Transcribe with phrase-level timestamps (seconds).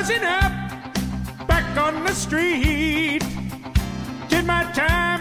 [0.00, 0.50] buzzing up,
[1.46, 3.22] back on the street.
[4.30, 5.19] Did my time,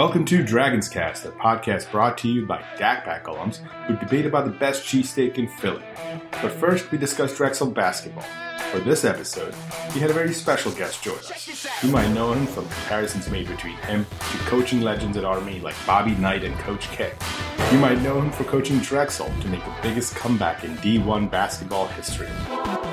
[0.00, 4.46] Welcome to Dragons Cast, a podcast brought to you by DACPAC alums who debate about
[4.46, 5.82] the best cheesesteak in Philly.
[6.40, 8.24] But first, we discuss Drexel basketball.
[8.70, 9.54] For this episode,
[9.92, 11.84] we had a very special guest join us.
[11.84, 15.74] You might know him from comparisons made between him to coaching legends at Army like
[15.86, 17.12] Bobby Knight and Coach K.
[17.70, 21.88] You might know him for coaching Drexel to make the biggest comeback in D1 basketball
[21.88, 22.30] history.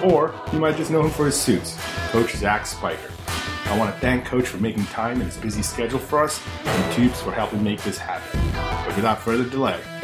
[0.03, 1.77] Or you might just know him for his suits,
[2.09, 3.13] Coach Zach Spiker.
[3.69, 6.93] I want to thank Coach for making time in his busy schedule for us, and
[6.93, 8.39] Tubes for helping make this happen.
[8.87, 9.79] But without further delay,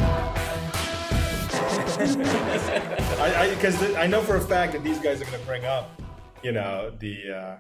[3.20, 6.02] I because I, know for a fact that these guys are going to bring up,
[6.44, 7.31] you know, the.
[7.31, 7.55] Uh,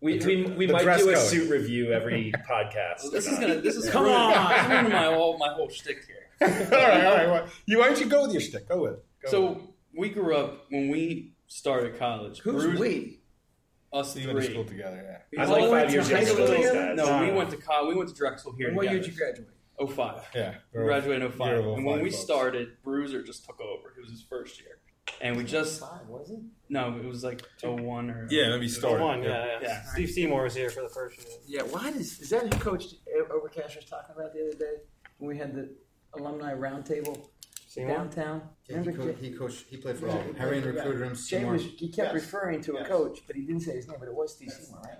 [0.00, 1.26] we, we, we the might dress do a code.
[1.26, 3.10] suit review every podcast.
[3.10, 3.60] This is gonna.
[3.60, 4.32] This is Come on.
[4.52, 6.26] this is my whole my whole shtick here.
[6.70, 7.28] all right, all right.
[7.28, 8.68] Well, you why don't you go with your stick?
[8.68, 9.04] Go with it.
[9.30, 12.40] Go with So we grew up when we started college.
[12.40, 13.17] Who's Bruce- we?
[13.92, 14.20] Us it.
[14.20, 14.28] three.
[14.28, 15.20] you went to school together.
[15.32, 15.42] Yeah.
[15.42, 16.96] I'm all like five to years high younger school than these together?
[16.96, 17.06] guys.
[17.06, 17.88] No, we went to college.
[17.88, 18.68] We went to Drexel here.
[18.68, 19.48] And what year did you graduate?
[19.78, 20.22] Oh five.
[20.34, 20.54] Yeah.
[20.74, 21.30] We graduated in You're
[21.62, 21.64] 05.
[21.76, 22.22] And when we folks.
[22.22, 23.94] started, Bruiser just took over.
[23.96, 24.78] It was his first year.
[25.22, 26.38] And we just was it?
[26.68, 29.00] no, it was like 01 or Yeah, maybe start.
[29.00, 29.58] one, yeah, yeah.
[29.62, 29.82] Yeah.
[29.84, 31.26] Steve Seymour was here for the first year.
[31.46, 31.62] Yeah.
[31.62, 32.84] Why does is that who Coach
[33.30, 34.82] Overcash was talking about the other day
[35.16, 35.70] when we had the
[36.14, 37.28] alumni roundtable
[37.68, 37.96] Seymour?
[37.96, 38.42] downtown?
[38.68, 39.66] Yeah, he, Remember co- Jay- he coached.
[39.68, 40.22] He played for Yeah, all.
[40.22, 41.14] he Harry and played for- recruited him.
[41.14, 41.52] Jay Seymour.
[41.52, 42.14] was he kept Yes.
[42.14, 42.88] referring to a Yes.
[42.88, 43.96] coach, but he didn't say his name.
[44.00, 44.98] But it was Steve Seymour, right?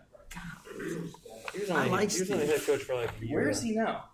[1.55, 2.57] He was I only, like he was only Steve.
[2.59, 3.41] head coach for like a year.
[3.41, 4.05] Where is he now?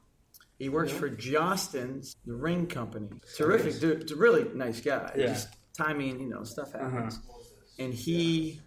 [0.58, 3.08] He works for Jostens, the ring company.
[3.36, 4.02] Terrific dude.
[4.02, 5.12] It's a really nice guy.
[5.16, 5.26] Yeah.
[5.26, 7.16] Just timing, you know, stuff happens.
[7.18, 7.38] Uh-huh.
[7.80, 8.60] And he,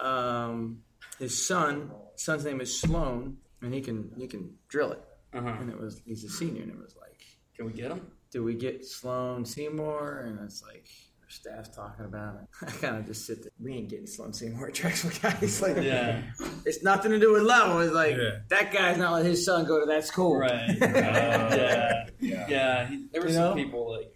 [0.00, 0.82] um,
[1.18, 5.04] his son, son's name is Sloan, and he can he can drill it.
[5.34, 5.48] Uh-huh.
[5.60, 7.20] And it was he's a senior, and it was like,
[7.54, 8.10] Can we get him?
[8.30, 10.24] Do we get Sloan Seymour?
[10.26, 10.88] And it's like
[11.22, 12.48] our staff's talking about it.
[12.66, 13.52] I kind of just sit there.
[13.60, 15.60] We ain't getting Sloan Seymour at Drexel, guys.
[15.62, 16.22] Like, Yeah.
[16.64, 17.80] it's nothing to do with level.
[17.80, 18.38] It's like Yeah.
[18.48, 20.36] that guy's not letting his son go to that school.
[20.38, 20.70] Right.
[20.70, 22.06] Oh, yeah.
[22.20, 22.46] Yeah.
[22.48, 22.86] Yeah.
[22.86, 23.54] He, there were You some know?
[23.54, 24.12] people like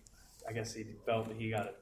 [0.49, 1.73] I guess he felt that he got a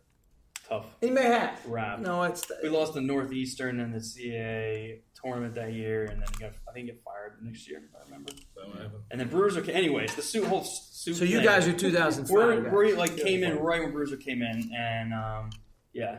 [0.68, 1.58] tough He may have.
[1.66, 1.98] rap.
[2.00, 6.52] No, it's We lost the Northeastern in the CAA tournament that year, and then got,
[6.68, 7.78] I think he got fired the next year.
[7.78, 8.32] If I remember.
[9.10, 9.62] And then Bruiser.
[9.62, 11.16] ca- Anyways, the suit whole suit.
[11.16, 12.30] So you thing, guys are 2005.
[12.32, 12.72] we're, guys.
[12.72, 15.50] we like came in right when Bruiser came in, and um,
[15.92, 16.18] yeah,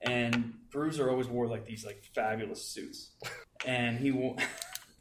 [0.00, 3.10] and Bruiser always wore like these like fabulous suits,
[3.66, 4.36] and he wore.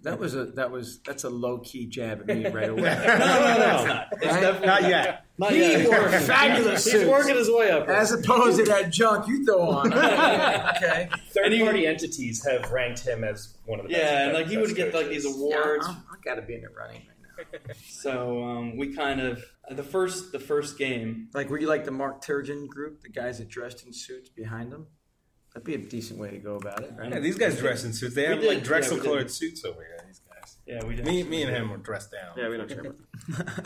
[0.03, 2.81] That was a that was that's a low key jab at me right away.
[2.81, 2.97] no, no,
[3.57, 4.07] no, it's not.
[4.13, 4.41] It's Right?
[4.41, 5.25] definitely Not yet.
[5.38, 5.88] Not he yet.
[5.88, 7.88] wore fabulous He's suits, working his way up.
[7.88, 9.94] as opposed to that junk you throw on.
[9.94, 11.09] okay.
[11.34, 14.03] Third he- party entities have ranked him as one of the best.
[14.03, 15.85] Yeah, and like he would best get like these awards.
[15.88, 17.73] I'm- I gotta be in the running right now.
[17.88, 21.29] So um, we kind of the first the first game.
[21.34, 24.72] Like, were you like the Mark Turgeon group, the guys that dressed in suits behind
[24.72, 24.88] them?
[25.53, 27.12] That'd be a decent way to go about it, right?
[27.12, 28.16] Yeah, these guys dress in suits.
[28.16, 29.07] They have did, like Drexel we did.
[29.07, 30.00] colored suits over here.
[30.07, 30.57] These guys.
[30.66, 31.06] Yeah, we did.
[31.06, 32.38] Me, me and him were dressed down.
[32.38, 32.95] Yeah, we don't care.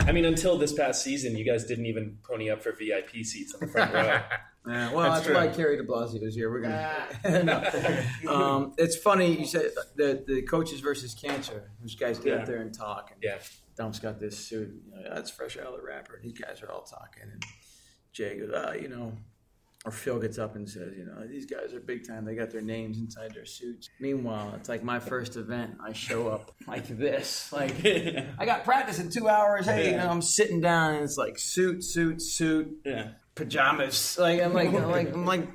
[0.00, 3.54] I mean, until this past season, you guys didn't even pony up for VIP seats
[3.54, 4.20] on the front row.
[4.68, 6.50] Yeah, well, That's that's, why Kerry de Blasio is here.
[6.50, 7.44] We're gonna.
[8.24, 8.34] no.
[8.34, 11.70] um, it's funny you said the the coaches versus cancer.
[11.80, 12.40] Those guys get Yeah.
[12.40, 13.12] up there and talk.
[13.12, 13.38] And Yeah.
[13.76, 14.74] Dom's got this suit.
[14.92, 16.18] You know, that's fresh out of the wrapper.
[16.20, 17.44] These guys are all talking, and
[18.12, 19.12] Jay goes, ah, you know,
[19.86, 22.24] or Phil gets up and says, you know, these guys are big time.
[22.24, 23.88] They got their names inside their suits.
[24.00, 25.76] Meanwhile, it's like my first event.
[25.80, 29.66] I show up like this, like I got practice in two hours.
[29.66, 33.10] Hey, you know, I'm sitting down, and it's like suit, suit, suit, yeah.
[33.36, 34.18] pajamas.
[34.18, 35.48] Like I'm like I'm like I'm like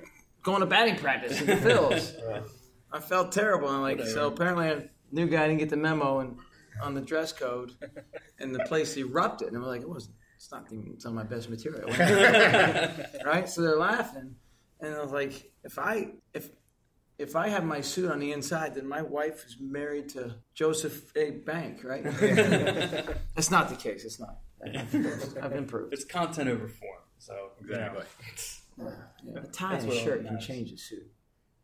[0.44, 2.14] going to batting practice at the Phils.
[2.94, 3.68] I felt terrible.
[3.68, 6.38] I'm like, so apparently a new guy didn't get the memo and
[6.82, 7.74] on the dress code,
[8.40, 9.50] and the place erupted.
[9.50, 10.16] And I'm like, it wasn't.
[10.42, 11.88] It's not even some of my best material,
[13.26, 13.48] right?
[13.48, 14.36] So they're laughing,
[14.80, 16.50] and I was like, if I if
[17.20, 21.16] if I have my suit on the inside, then my wife is married to Joseph
[21.16, 21.30] A.
[21.30, 22.04] Bank, right?
[23.36, 24.04] That's not the case.
[24.04, 24.40] It's not.
[25.44, 25.94] I've improved.
[25.94, 27.02] It's content over form.
[27.20, 28.06] So you know, Exactly.
[29.24, 31.06] Yeah, a tie That's and a what shirt can change a suit.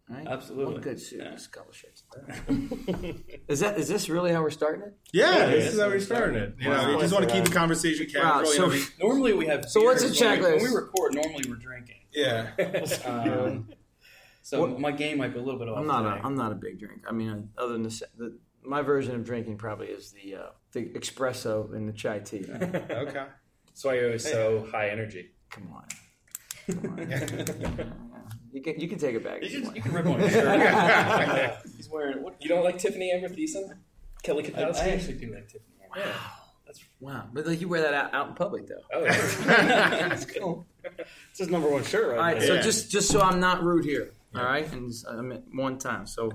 [0.09, 0.25] Right?
[0.25, 0.73] Absolutely.
[0.73, 1.31] One good suit, Yeah.
[1.31, 2.03] just a couple shirts.
[3.49, 4.93] is that is this really how we're starting it?
[5.11, 6.55] Yeah, this yeah, is how we're starting it.
[6.59, 6.91] You know, Wow.
[6.91, 8.53] you just want to keep the conversation Wow, casual.
[8.53, 9.65] you know, we- normally we have.
[9.69, 10.61] So what's beers the when we- checklist?
[10.61, 11.97] When we record, normally we're drinking.
[12.13, 12.51] yeah.
[13.05, 13.69] Um,
[14.43, 15.77] so my game might be a little bit off.
[15.77, 16.21] I'm not a today.
[16.23, 17.01] I'm not a big drinker.
[17.09, 20.85] I mean, other than the, the my version of drinking probably is the uh, the
[20.93, 22.45] espresso and the chai tea.
[22.49, 23.25] okay.
[23.67, 25.31] That's why you're so high energy.
[25.49, 25.85] Come on.
[26.81, 27.93] Come on.
[28.51, 29.43] You can you can take it back.
[29.43, 31.57] You you can, you can rip on his shirt.
[31.75, 32.35] He's wearing what?
[32.41, 33.77] You don't like Tiffani Amber Thiessen?
[34.23, 34.93] Kelly I, I Kapowski?
[34.93, 35.75] actually do like Tiffany.
[35.95, 36.03] Yeah.
[36.65, 38.81] That's Wow, but like you wear that out, out in public though.
[38.93, 39.11] Oh, yeah.
[40.09, 40.65] That's cool.
[41.31, 42.45] It's his number one shirt right All right, now.
[42.45, 42.61] so Yeah.
[42.61, 46.07] just just so I'm not rude here, all right, and just, I mean one time.
[46.07, 46.31] So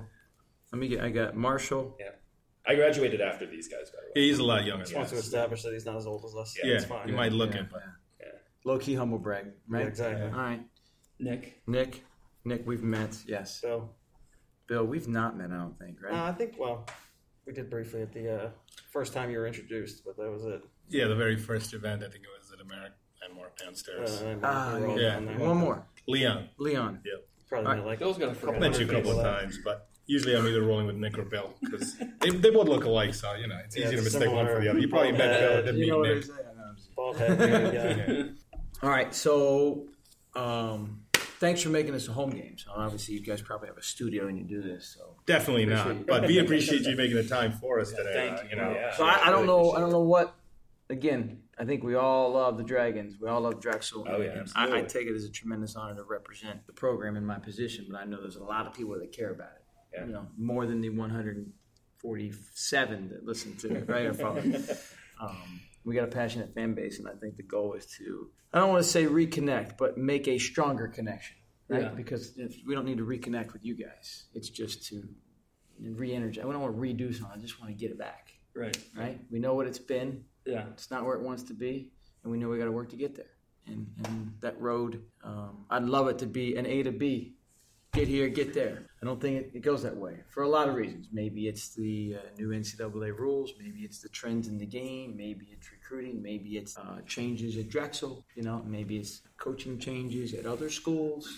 [0.71, 1.01] let me get.
[1.01, 1.95] I got Marshall.
[1.99, 2.09] yeah.
[2.65, 4.25] I graduated after these guys, by the way.
[4.27, 4.83] He's a lot younger.
[4.85, 6.55] Just wants to establish that he's not as old as us.
[6.63, 7.09] Yeah, it's fine.
[7.09, 7.81] you might look Yeah, it, but
[8.21, 8.27] yeah.
[8.63, 9.81] Low key humble brag, right?
[9.81, 10.25] Yeah, exactly.
[10.27, 10.61] All right,
[11.19, 11.61] Nick.
[11.67, 12.03] Nick.
[12.45, 13.17] Nick, we've met.
[13.27, 13.59] Yes.
[13.61, 13.89] So
[14.67, 15.51] Bill, we've not met.
[15.51, 15.97] I don't think.
[16.01, 16.13] Right.
[16.13, 16.85] uh, I think well,
[17.45, 18.49] we did briefly at the uh,
[18.91, 20.61] first time you were introduced, but that was it.
[20.89, 24.21] yeah, the very first event, I think it was at American Landmark Uh, downstairs.
[24.21, 25.09] and Ah, we rolled yeah.
[25.11, 25.39] down there.
[25.39, 26.99] one more, Leon, Leon.
[27.05, 27.13] Yeah.
[27.49, 28.61] Probably All met like Bill's got to Couple forget.
[28.71, 31.23] met you a couple of uh, times, but usually I'm either rolling with Nick or
[31.23, 34.13] Bill because they, they both look alike, so you know it's Yeah, easy to it's
[34.13, 34.79] mistake one for the other.
[34.79, 36.21] You probably met Bill, didn't You meet know what Nick.
[36.21, 36.33] they say?
[36.33, 38.57] I know, I'm just- bald head bearded guy.
[38.81, 39.87] All right, so
[40.35, 41.02] um,
[41.43, 42.57] thanks for making this a home game.
[42.57, 44.95] So obviously, you guys probably have a studio and you do this.
[44.97, 46.05] So, Definitely Appreciate not, you.
[46.07, 48.13] but we appreciate you making the time for us today.
[48.13, 48.49] thank uh, you.
[48.51, 48.95] you know, Yeah.
[48.95, 49.71] so I, I don't really know.
[49.73, 50.33] I don't know what.
[50.89, 53.17] Again, I think we all love the Dragons.
[53.19, 54.07] We all love Drexel.
[54.09, 57.25] Oh, yeah, I, I take it as a tremendous honor to represent the program in
[57.25, 59.63] my position, but I know there's a lot of people that care about it.
[59.93, 60.05] Yeah.
[60.05, 64.05] You know, more than the 147 that listen to it, right?
[64.05, 64.39] Or follow.
[65.21, 68.59] um, we got a passionate fan base, and I think the goal is to I
[68.59, 71.35] don't want to say reconnect, but make a stronger connection,
[71.67, 71.81] right?
[71.83, 71.89] Yeah.
[71.89, 72.33] Because
[72.67, 74.25] we don't need to reconnect with you guys.
[74.33, 75.03] It's just to
[75.81, 76.45] re-energize.
[76.45, 77.31] We don't want to redo something.
[77.35, 78.77] I just want to get it back, Right.
[78.95, 79.19] right?
[79.31, 80.23] We know what it's been.
[80.45, 80.65] Yeah.
[80.73, 81.91] It's not where it wants to be,
[82.23, 83.31] and we know we got to work to get there.
[83.65, 87.35] And, and that road, um, I'd love it to be an A to B.
[87.93, 88.87] Get here, get there.
[89.03, 91.09] I don't think it, it goes that way for a lot of reasons.
[91.13, 93.53] Maybe it's the uh, new NCAA rules.
[93.59, 95.15] Maybe it's the trends in the game.
[95.15, 96.19] Maybe it's recruiting.
[96.19, 98.25] Maybe it's uh, changes at Drexel.
[98.35, 101.37] You know, maybe it's coaching changes at other schools.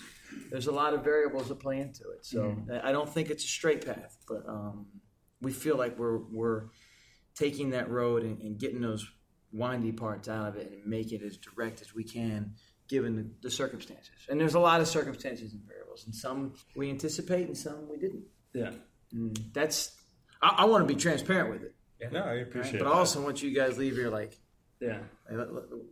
[0.50, 2.24] There's a lot of variables that play into it.
[2.24, 4.86] So I I don't think it's a straight path, but um,
[5.42, 6.68] we feel like we're we're
[7.34, 9.06] taking that road and, and getting those
[9.52, 12.54] windy parts out of it and make it as direct as we can
[12.88, 14.10] given the, circumstances.
[14.28, 17.96] And there's a lot of circumstances and variables, and some we anticipate and some we
[17.96, 18.24] didn't.
[18.54, 18.70] Yeah.
[19.12, 19.92] And that's
[20.42, 22.08] I, I want to be transparent with it, Yeah.
[22.10, 22.42] No, I right?
[22.42, 22.88] appreciate but.
[22.88, 24.38] I also want you guys leave here like
[24.80, 24.98] Yeah.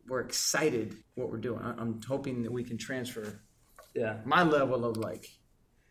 [0.08, 1.60] we're excited what we're doing.
[1.62, 3.40] I'm hoping that we can transfer
[3.94, 4.18] Yeah.
[4.24, 5.26] my level of like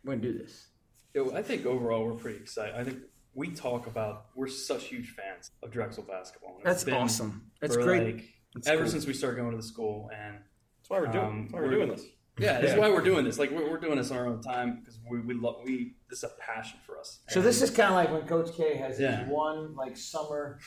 [0.03, 0.67] we're gonna do this.
[1.15, 2.75] Yeah, I think overall we're pretty excited.
[2.75, 2.99] I think
[3.33, 6.59] we talk about we're such huge fans of Drexel basketball.
[6.63, 7.51] And it's awesome.
[7.61, 8.15] That's great.
[8.15, 8.91] Like, That's ever cool.
[8.91, 10.37] since we started going to the school, and
[10.83, 11.25] That's why we're doing.
[11.25, 12.05] Um, why we're, we're- doing this.
[12.37, 12.79] yeah, that's Yeah.
[12.79, 13.39] why we're doing this.
[13.39, 16.19] Like we're, we're doing this on our own time because we we love we this
[16.19, 17.19] is a passion for us.
[17.29, 19.23] So this is kind of like when Coach K has Yeah.
[19.23, 20.59] his one like summer,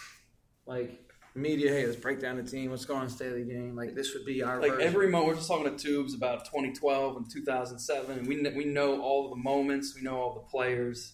[0.66, 0.98] like
[1.34, 1.70] media.
[1.70, 2.70] Hey, let's break down the team.
[2.70, 3.08] What's going on?
[3.10, 3.76] State of the game.
[3.76, 4.86] Like this would be our like version.
[4.88, 9.02] every moment we're just talking to tubes about 2012 and 2007 and we, we know
[9.02, 11.12] all the moments we know all the players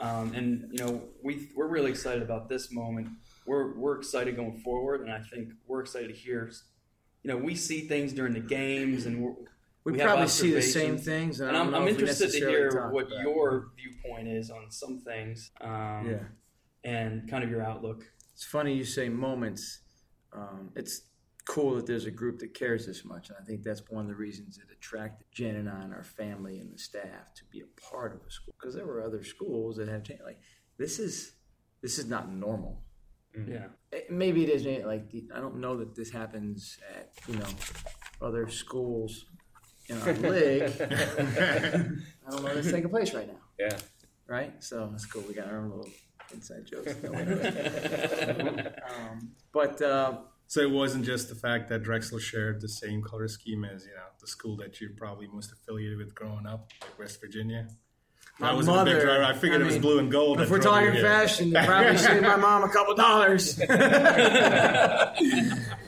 [0.00, 3.06] um, and you know we, we're really excited about this moment
[3.46, 6.50] we're, we're excited going forward and i think we're excited to hear
[7.22, 9.34] you know we see things during the games and we're,
[9.84, 11.40] we, we probably see the same things.
[11.40, 15.50] And, and i'm, I'm interested to hear what about your viewpoint is on some things
[15.60, 18.04] um, Yeah, and kind of your outlook
[18.40, 19.80] it's funny you say moments.
[20.32, 21.02] Um, it's
[21.46, 24.08] cool that there's a group that cares this much, and I think that's one of
[24.08, 27.60] the reasons it attracted Jen and I and our family and the staff to be
[27.60, 30.22] a part of a school because there were other schools that have changed.
[30.24, 30.40] Like
[30.78, 31.32] this is
[31.82, 32.80] this is not normal.
[33.46, 37.10] Yeah Eh, maybe it is eh, like the, I don't know that this happens at
[37.28, 37.46] you know
[38.22, 39.24] other schools
[39.88, 40.62] in our league.
[40.80, 43.76] I don't know that's taking place right now, Yeah.
[44.28, 44.62] right?
[44.62, 45.22] So that's cool.
[45.26, 45.90] We got our own little
[46.32, 46.94] inside jokes.
[47.02, 47.12] No
[48.88, 53.26] um, but uh, So it wasn't just the fact that Drexel shared the same color
[53.28, 56.98] scheme as you know the school that you're probably most affiliated with growing up, like
[56.98, 57.66] West Virginia.
[58.40, 59.22] My was a big driver.
[59.22, 60.40] I figured I it was blue and gold.
[60.40, 63.58] if we're talking fashion, you probably saved my mom a couple dollars.
[63.60, 63.68] if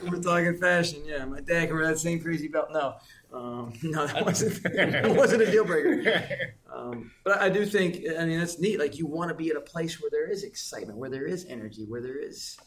[0.03, 1.25] we're talking fashion, yeah.
[1.25, 2.67] My dad can wear that same crazy belt.
[2.71, 2.95] No,
[3.33, 6.53] um, no, that wasn't that wasn't a deal breaker.
[6.71, 8.79] Um, but I do think, I mean, that's neat.
[8.79, 11.45] Like you want to be at a place where there is excitement, where there is
[11.45, 12.57] energy, where there is,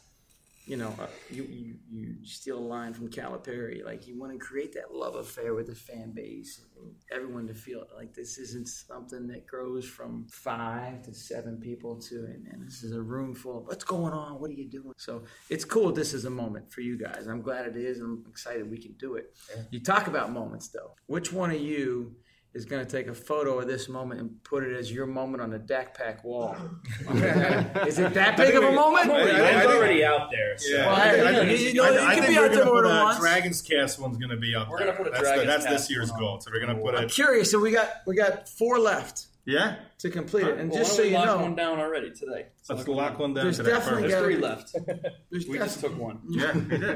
[0.66, 3.84] you know, uh, you, you you steal a line from Calipari.
[3.84, 7.54] Like you want to create that love affair with the fan base and everyone to
[7.54, 12.62] feel like this isn't something that grows from five to seven people to, and man,
[12.64, 14.92] this is a room full of what's going on, what are you doing?
[14.96, 15.92] So it's cool.
[15.92, 17.28] This is a moment for you guys.
[17.28, 18.00] I'm glad it is.
[18.00, 19.36] I'm excited we can do it.
[19.70, 20.92] You talk about moments though.
[21.06, 22.16] Which one of you?
[22.56, 25.42] Is going to take a photo of this moment and put it as your moment
[25.42, 26.56] on the DAC pack wall.
[27.86, 29.10] is it that big of a moment?
[29.10, 30.56] I- I- Mine's think- already out there.
[30.56, 30.74] So.
[30.74, 31.04] Yeah, Well, I, I-
[31.40, 32.82] I, you think- know, I- you I can think be we're out there gonna more
[32.82, 33.18] put than a once.
[33.18, 34.70] Dragon's Cast one's going to be up.
[34.70, 34.86] We're there.
[34.86, 36.40] gonna put a that's Dragon's the, That's this year's one goal.
[36.40, 36.98] So we're going to put it.
[36.98, 37.10] I'm it.
[37.10, 37.50] curious.
[37.50, 39.26] So we got we got four left.
[39.44, 40.58] Yeah, to complete it.
[40.58, 42.46] And Well, just so don't you we lock know, one down already today.
[42.68, 44.24] let's lock one down There's today definitely first.
[44.24, 44.74] Three left.
[45.30, 46.18] there's We just took one.
[46.28, 46.52] Yeah.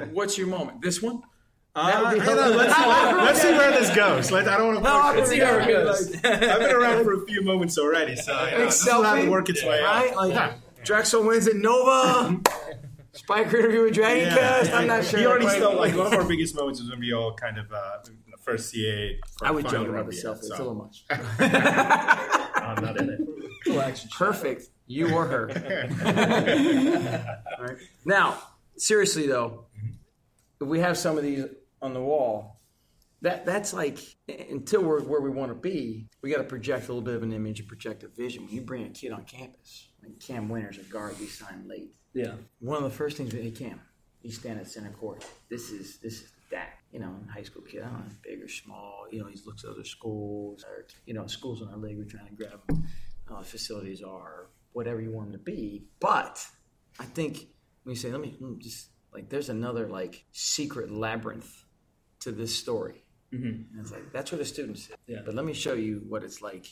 [0.06, 0.82] What's your moment?
[0.82, 1.22] This one?
[1.74, 4.32] Uh, would be let's, see, let's see where this goes.
[4.32, 4.84] Let, I don't want to.
[4.84, 6.14] No, Let's see how it goes.
[6.24, 9.22] I've been around for a few moments already, so you know, Big this will have
[9.22, 10.10] to work its way right?
[10.10, 10.16] out.
[10.28, 10.52] Like
[10.84, 12.40] Drexel wins at Nova.
[13.12, 14.72] Spike interview with Dragon Cast.
[14.72, 15.18] I'm not sure.
[15.20, 17.58] He already Like, stole like one of our biggest moments was when we all kind
[17.58, 19.18] of uh, the first CA.
[19.42, 20.42] I would final joking about the run selfie.
[20.42, 21.04] we It's a little much.
[21.10, 24.10] I'm not in it.
[24.10, 24.68] Perfect.
[24.86, 25.50] You or her.
[27.58, 27.76] All right.
[28.04, 28.38] Now,
[28.76, 29.64] seriously though,
[30.60, 31.44] if we have some of these
[31.82, 32.60] on the wall,
[33.22, 33.98] that that's like
[34.50, 37.22] until we're where we want to be, we got to project a little bit of
[37.22, 38.44] an image and project a vision.
[38.46, 41.94] When you bring a kid on campus, like Cam Winters, a guard we signed late,
[42.14, 42.34] Yeah.
[42.60, 43.80] one of the first things we hey Cam,
[44.22, 45.24] you stand at center court.
[45.50, 46.70] This is this is that.
[46.92, 49.06] You know, high school kid, I don't know, big or small.
[49.12, 51.96] You know, he looks at other schools or you know, schools in our league.
[51.98, 52.60] We're trying to grab
[53.30, 55.84] uh, facilities are whatever you want them to be.
[56.00, 56.44] But
[56.98, 57.46] I think
[57.84, 61.64] when you say, let me, let me just like, there's another like secret labyrinth
[62.20, 63.04] to this story.
[63.32, 63.46] Mm-hmm.
[63.46, 64.96] And it's like that's what the students sit.
[65.06, 65.20] Yeah.
[65.24, 66.66] But let me show you what it's like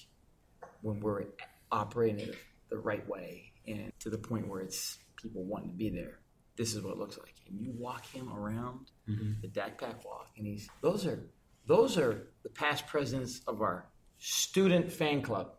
[0.82, 1.24] when we're
[1.70, 2.36] operating it
[2.70, 6.18] the right way and to the point where it's people wanting to be there.
[6.56, 7.34] This is what it looks like.
[7.48, 11.20] And you walk him around the DAC Pack walk, and he's those are
[11.66, 13.86] those are the past presidents of our
[14.18, 15.52] student fan club.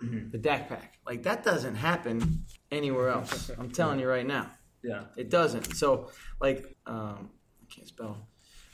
[0.00, 0.98] The DAC Pack.
[1.04, 3.50] Like that doesn't happen anywhere else.
[3.58, 4.52] I'm telling you right now.
[4.82, 5.04] Yeah.
[5.16, 5.74] It doesn't.
[5.76, 7.30] So, like, um,
[7.60, 8.28] I can't spell,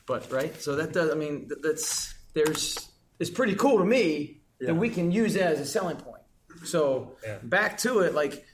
[0.07, 0.61] but right.
[0.61, 1.11] So that does.
[1.11, 2.91] I mean, that's there's.
[3.21, 6.23] It's pretty cool to me that we can use that as a selling point.
[6.65, 7.39] So Yeah.
[7.43, 8.45] back to it, like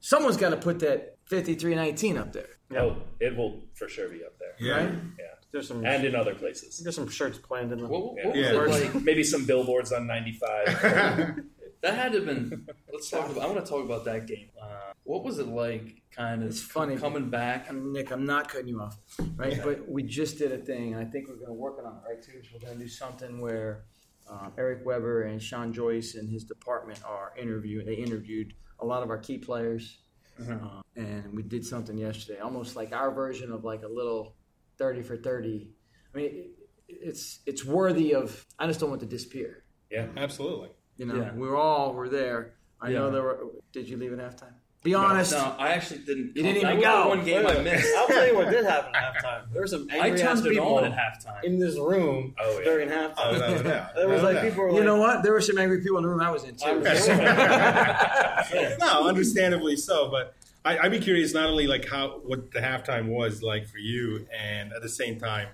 [0.00, 4.38] someone's got to put that 5319 up there, Oh, it will for sure be up
[4.38, 4.54] there.
[4.58, 4.76] Yeah.
[4.76, 4.94] right?
[5.18, 5.24] Yeah.
[5.52, 6.80] There's some And in other places.
[6.82, 7.86] there's some shirts planned in the.
[7.86, 8.26] What, Yeah.
[8.28, 8.52] what Yeah.
[8.54, 9.02] was it like?
[9.04, 11.40] Maybe some billboards on 95.
[11.82, 12.66] That had to have been.
[12.90, 13.42] Let's talk about.
[13.42, 14.48] I want to talk about that game.
[14.58, 16.00] Uh, what was it like?
[16.16, 16.96] Kind of It's funny.
[16.96, 17.68] coming back.
[17.68, 18.96] I'm, Nick, I'm not cutting you off,
[19.36, 19.58] right?
[19.64, 22.08] But we just did a thing, and I think we're going to work on it,
[22.08, 22.22] right?
[22.22, 22.40] Too.
[22.42, 23.84] So we're going to do something where
[24.30, 27.84] um, Eric Weber and Sean Joyce and his department are interviewing.
[27.86, 29.98] They interviewed a lot of our key players,
[30.40, 34.36] uh, and we did something yesterday, almost like our version of like a little
[34.78, 35.70] thirty for thirty.
[36.14, 36.50] I mean, it,
[36.88, 38.44] it's it's worthy of.
[38.58, 39.64] I just don't want to disappear.
[39.90, 40.06] yeah.
[40.16, 40.68] Absolutely.
[40.96, 41.34] You know, Yeah.
[41.34, 42.54] we were all were there.
[42.80, 43.46] I know there were.
[43.72, 44.54] Did you leave at halftime?
[44.84, 45.32] Be honest.
[45.32, 46.36] No, I actually didn't.
[46.36, 47.08] You didn't even was go.
[47.08, 47.92] One game I missed.
[47.96, 49.50] I'll tell you what did happen at halftime.
[49.52, 51.42] There were some I angry turned ass people at halftime.
[51.42, 52.64] in this room Oh, yeah.
[52.64, 53.14] during halftime.
[53.16, 54.42] Oh, no, no, There was no, like no.
[54.42, 55.22] people were You like, know what?
[55.22, 56.66] There were some angry people in the room I was in too.
[56.66, 57.08] I was-
[58.78, 60.10] no, understandably so.
[60.10, 63.78] But I, I'd be curious not only like how what the halftime was like for
[63.78, 65.48] you, and at the same time,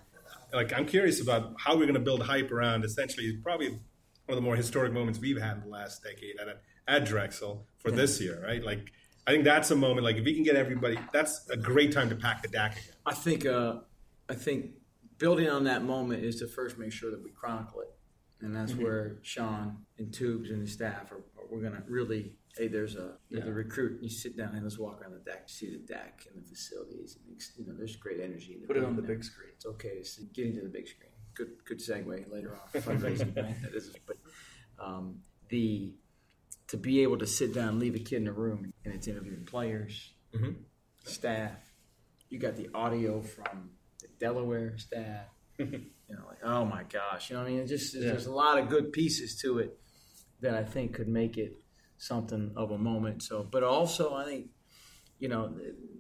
[0.53, 2.85] like I'm curious about how we're going to build hype around.
[2.85, 3.79] Essentially, probably one
[4.31, 7.91] of the more historic moments we've had in the last decade at at Drexel for
[7.93, 8.65] this year, right?
[8.65, 8.91] Like
[9.27, 10.05] I think that's a moment.
[10.05, 12.95] Like if we can get everybody, that's a great time to pack the DAC again.
[13.07, 13.77] I think uh,
[14.29, 14.73] I think
[15.19, 17.91] building on that moment is to first make sure that we chronicle it,
[18.41, 21.17] and that's where Sean and Tubes and his staff are.
[21.17, 22.37] are we're gonna really.
[22.57, 24.03] Hey, there's a there's a recruit.
[24.03, 25.49] You sit down and let's walk around the DAC.
[25.49, 27.17] See the DAC and the facilities.
[27.29, 28.55] And you know, there's great energy.
[28.55, 29.19] In the Put it on the building.
[29.19, 29.51] big screen.
[29.55, 29.91] It's okay.
[29.91, 31.11] It's getting to the big screen.
[31.35, 33.35] Good good segue later on fundraising.
[33.35, 34.17] That is, but
[34.81, 35.95] um, the
[36.71, 39.09] to be able to sit down, and leave a kid in a room, and it's
[39.09, 40.53] interviewing players, mm-hmm.
[41.05, 41.73] staff.
[42.29, 45.27] You got the audio from the Delaware staff.
[45.59, 47.61] you know, like oh my gosh, you know what I mean?
[47.61, 49.79] It just there's a lot of good pieces to it
[50.41, 51.53] that I think could make it
[51.99, 53.23] something of a moment.
[53.23, 54.47] So, but also I think
[55.19, 55.53] you know,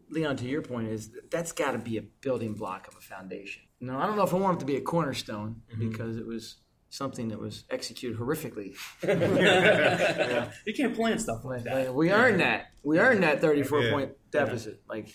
[0.09, 3.62] Leon, to your point is that's got to be a building block of a foundation.
[3.81, 5.91] No, I don't know if I want it to be a cornerstone mm-hmm.
[5.91, 6.57] because it was
[6.90, 8.75] something that was executed horrifically.
[10.66, 11.87] You can't plan stuff like that.
[11.88, 12.66] Like, we earned that.
[12.82, 13.90] We earned that 34 Yeah.
[13.92, 14.82] point deficit.
[14.88, 15.09] Like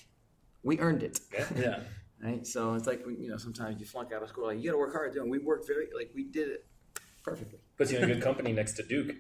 [0.64, 1.20] we earned it.
[1.56, 1.80] Yeah.
[2.24, 2.48] Right.
[2.48, 4.48] So it's like you know sometimes you flunk out of school.
[4.48, 5.30] Like you got to work hard doing.
[5.30, 6.66] We worked very like we did it
[7.24, 7.60] perfectly.
[7.78, 9.16] Puts you in good company next to Duke.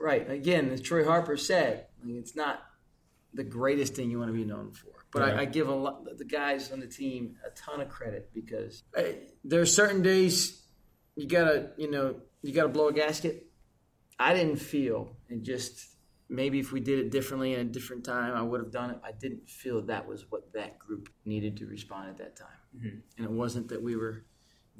[0.00, 0.28] Right.
[0.28, 2.60] Again, as Troy Harper said, I mean, it's not
[3.34, 4.88] the greatest thing you want to be known for.
[5.12, 8.30] But I, I give a lot the guys on the team a ton of credit
[8.34, 9.02] because uh,
[9.44, 10.63] there are certain days
[11.16, 13.46] you gotta you know you gotta blow a gasket.
[14.18, 15.94] I didn't feel and just
[16.28, 18.98] maybe if we did it differently in a different time, I would have done it.
[19.04, 22.98] I didn't feel that was what that group needed to respond at that time, mm-hmm.
[23.18, 24.24] and it wasn't that we were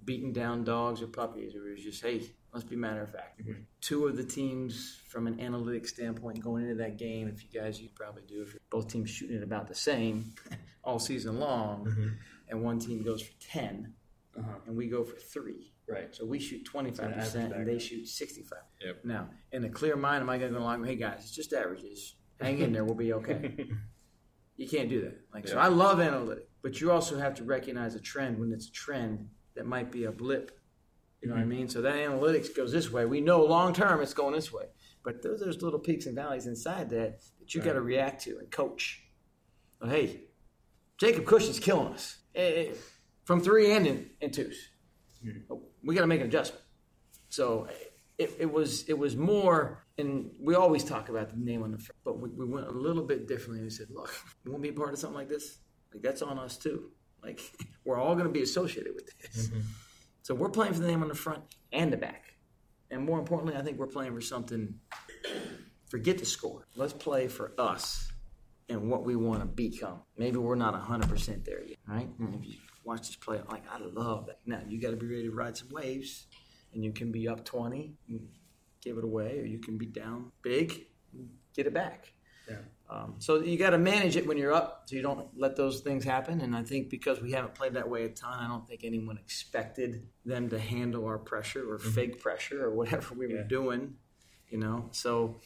[0.04, 1.54] beating down dogs or puppies.
[1.54, 2.22] It was just, hey,
[2.52, 3.40] let's be matter of fact.
[3.40, 3.62] Mm-hmm.
[3.80, 7.80] Two of the teams, from an analytic standpoint, going into that game, if you guys,
[7.80, 10.32] you probably do, if you're both teams shooting it about the same
[10.84, 12.08] all season long, mm-hmm.
[12.48, 13.92] and one team goes for 10,
[14.38, 14.58] Uh-huh.
[14.66, 15.72] and we go for three.
[15.88, 16.14] Right.
[16.14, 18.58] So we shoot 25% average and they shoot 65.
[18.84, 19.04] Yep.
[19.04, 21.52] Now, in a clear mind, am I going to go along, hey guys, it's just
[21.52, 22.16] averages.
[22.40, 23.68] Hang in there, we'll be okay.
[24.56, 25.20] you can't do that.
[25.32, 28.68] Like, so I love analytics, but you also have to recognize a trend when it's
[28.68, 30.58] a trend that might be a blip.
[31.20, 31.68] You know what I mean?
[31.68, 33.06] So that analytics goes this way.
[33.06, 34.66] We know long term it's going this way.
[35.04, 38.38] But there's those little peaks and valleys inside that that you got to react to
[38.38, 39.02] and coach.
[39.80, 40.24] But hey,
[40.98, 42.74] Jacob Cushing's killing us Eh, eh,
[43.24, 44.68] from three and in, in twos.
[45.22, 45.56] Hmm.
[45.82, 46.62] We got to make an adjustment.
[47.28, 47.68] So
[48.18, 51.78] it, it was it was more, and we always talk about the name on the
[51.78, 53.62] front, but we, we went a little bit differently.
[53.62, 54.14] We said, look,
[54.44, 55.58] you want to be a part of something like this?
[55.92, 56.90] Like that's on us too.
[57.22, 57.40] Like
[57.84, 59.48] we're all going to be associated with this.
[59.48, 59.60] Mm-hmm.
[60.22, 62.36] So we're playing for the name on the front and the back,
[62.90, 64.74] and more importantly, I think we're playing for something.
[65.88, 66.66] Forget the score.
[66.74, 68.10] Let's play for us
[68.68, 70.00] and what we want to become.
[70.16, 72.08] Maybe we're not 100% there yet, right?
[72.18, 72.42] Mm-hmm.
[72.42, 74.40] You watch this play, like, I love that.
[74.46, 76.26] Now, you got to be ready to ride some waves,
[76.72, 78.28] and you can be up 20 and
[78.82, 82.12] give it away, or you can be down big and get it back.
[82.48, 82.56] Yeah.
[82.90, 85.80] Um, so you got to manage it when you're up, so you don't let those
[85.80, 86.42] things happen.
[86.42, 89.16] And I think because we haven't played that way a ton, I don't think anyone
[89.16, 93.94] expected them to handle our pressure or fake pressure or whatever we were doing.
[94.50, 95.40] You know, so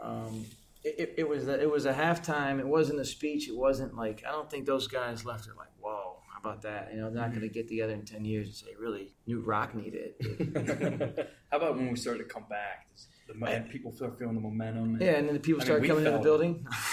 [0.00, 0.46] um,
[0.84, 2.60] it, it, it was a, it was a halftime.
[2.60, 3.48] It wasn't a speech.
[3.48, 6.07] It wasn't like I don't think those guys left it like, whoa,
[6.42, 6.90] how about that?
[6.92, 9.40] You know, they're not going to get together in ten years and say, really, New
[9.40, 11.30] Rock needed it.
[11.50, 12.86] How about when we started to come back?
[13.26, 14.94] The, mo- people start feeling the momentum.
[14.94, 16.66] and- Yeah, and then the people I mean, started coming in the building.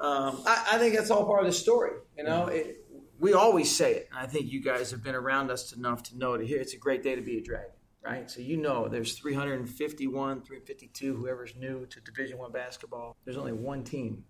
[0.00, 1.92] um, I, I think that's all part of the story.
[2.16, 2.84] You know, it,
[3.18, 4.08] we always say it.
[4.10, 6.74] And I think you guys have been around us enough to know that here it's
[6.74, 7.70] a great day to be a dragon,
[8.04, 8.30] right?
[8.30, 13.16] So you know, there's 351, 352, whoever's new to Division One basketball.
[13.24, 14.24] There's only one team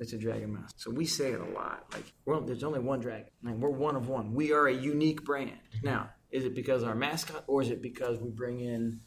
[0.00, 0.74] that's a dragon master.
[0.76, 1.84] So we say it a lot.
[1.92, 3.26] Like we're, there's only one dragon.
[3.44, 4.34] Like, we're one of one.
[4.34, 5.50] We are a unique brand.
[5.50, 5.86] Mm-hmm.
[5.86, 9.00] Now, is it because our mascot, or is it because we bring in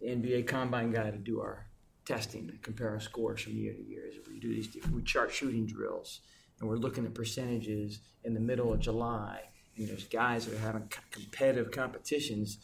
[0.00, 1.66] the NBA Combine guy to do our
[2.08, 4.04] testing to compare our scores from year to year.
[4.08, 6.20] As we do these, we chart shooting drills,
[6.58, 9.42] and we're looking at percentages in the middle of July.
[9.76, 12.58] And there's guys that are having co- competitive competitions.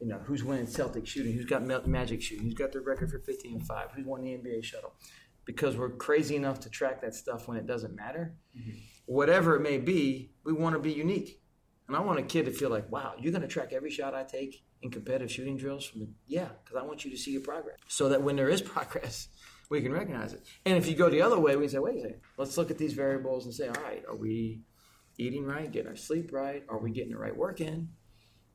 [0.00, 1.32] You know, who's winning Celtic shooting?
[1.32, 2.44] Who's got Magic shooting?
[2.44, 3.88] Who's got the record for 15 and five?
[3.94, 4.92] Who's won the NBA shuttle?
[5.46, 8.34] Because we're crazy enough to track that stuff when it doesn't matter.
[8.58, 8.70] Mm-hmm.
[9.06, 11.40] Whatever it may be, we want to be unique.
[11.86, 14.12] And I want a kid to feel like, wow, you're going to track every shot
[14.14, 17.30] I take in competitive shooting drills from the, yeah, because I want you to see
[17.30, 17.76] your progress.
[17.86, 19.28] So that when there is progress,
[19.70, 20.42] we can recognize it.
[20.64, 22.72] And if you go the other way, we can say, wait a second, let's look
[22.72, 24.62] at these variables and say, all right, are we
[25.16, 26.64] eating right, getting our sleep right?
[26.68, 27.88] Are we getting the right work in?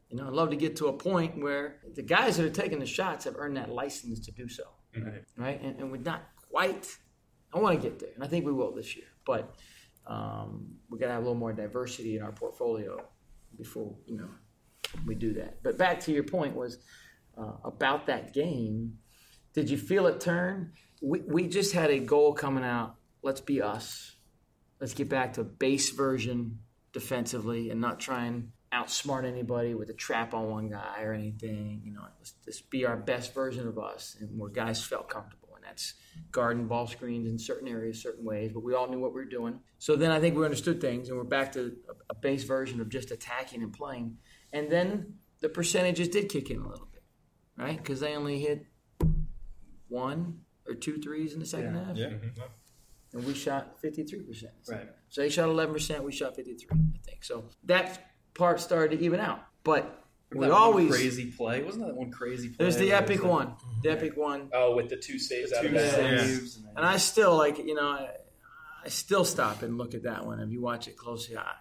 [0.10, 2.80] You know, I'd love to get to a point where the guys that are taking
[2.80, 5.24] the shots have earned that license to do so, Right.
[5.38, 5.62] right?
[5.62, 6.22] And, and we're not
[6.52, 6.88] quite.
[7.54, 9.06] I want to get there, and I think we will this year.
[9.26, 9.56] But
[10.08, 13.04] um, we got to have a little more diversity in our portfolio
[13.58, 14.30] before you know
[15.06, 15.64] we do that.
[15.64, 16.78] But back to your point was
[17.38, 18.98] uh, about that game.
[19.54, 20.74] Did you feel it turn?
[21.02, 22.96] We we just had a goal coming out.
[23.22, 24.16] Let's be us.
[24.80, 26.60] Let's get back to a base version
[26.92, 31.82] defensively and not try and outsmart anybody with a trap on one guy or anything.
[31.86, 35.41] You know, let's just be our best version of us and where guys felt comfortable.
[35.72, 35.94] And that's
[36.32, 38.52] guarding ball screens in certain areas, certain ways.
[38.54, 39.60] But we all knew what we were doing.
[39.80, 42.82] So then I think we understood things and we're back to a, a base version
[42.82, 44.18] of just attacking and playing.
[44.54, 47.04] And then the percentages did kick in a little bit,
[47.58, 47.78] right?
[47.78, 48.66] Because they only hit
[49.88, 51.96] one or two threes in the second half.
[51.96, 52.08] Yeah.
[52.08, 52.28] Mm-hmm.
[52.28, 53.18] Mm-hmm.
[53.18, 54.44] And we shot 53%.
[54.70, 54.90] Right.
[55.10, 57.24] So they shot 11%, we shot 53, I think.
[57.24, 59.44] So that part started to even out.
[59.64, 60.01] But
[60.34, 60.90] we That one always.
[60.92, 61.62] crazy play.
[61.64, 62.58] Wasn't that one crazy play?
[62.60, 63.56] There's the epic was like one.
[63.84, 64.50] The epic one.
[64.54, 65.92] Oh, with the two saves out of two bounds.
[65.94, 68.10] saves and And I still, like, you know, I,
[68.86, 70.40] I still stop and look at that one.
[70.40, 71.52] If you watch it closely, I,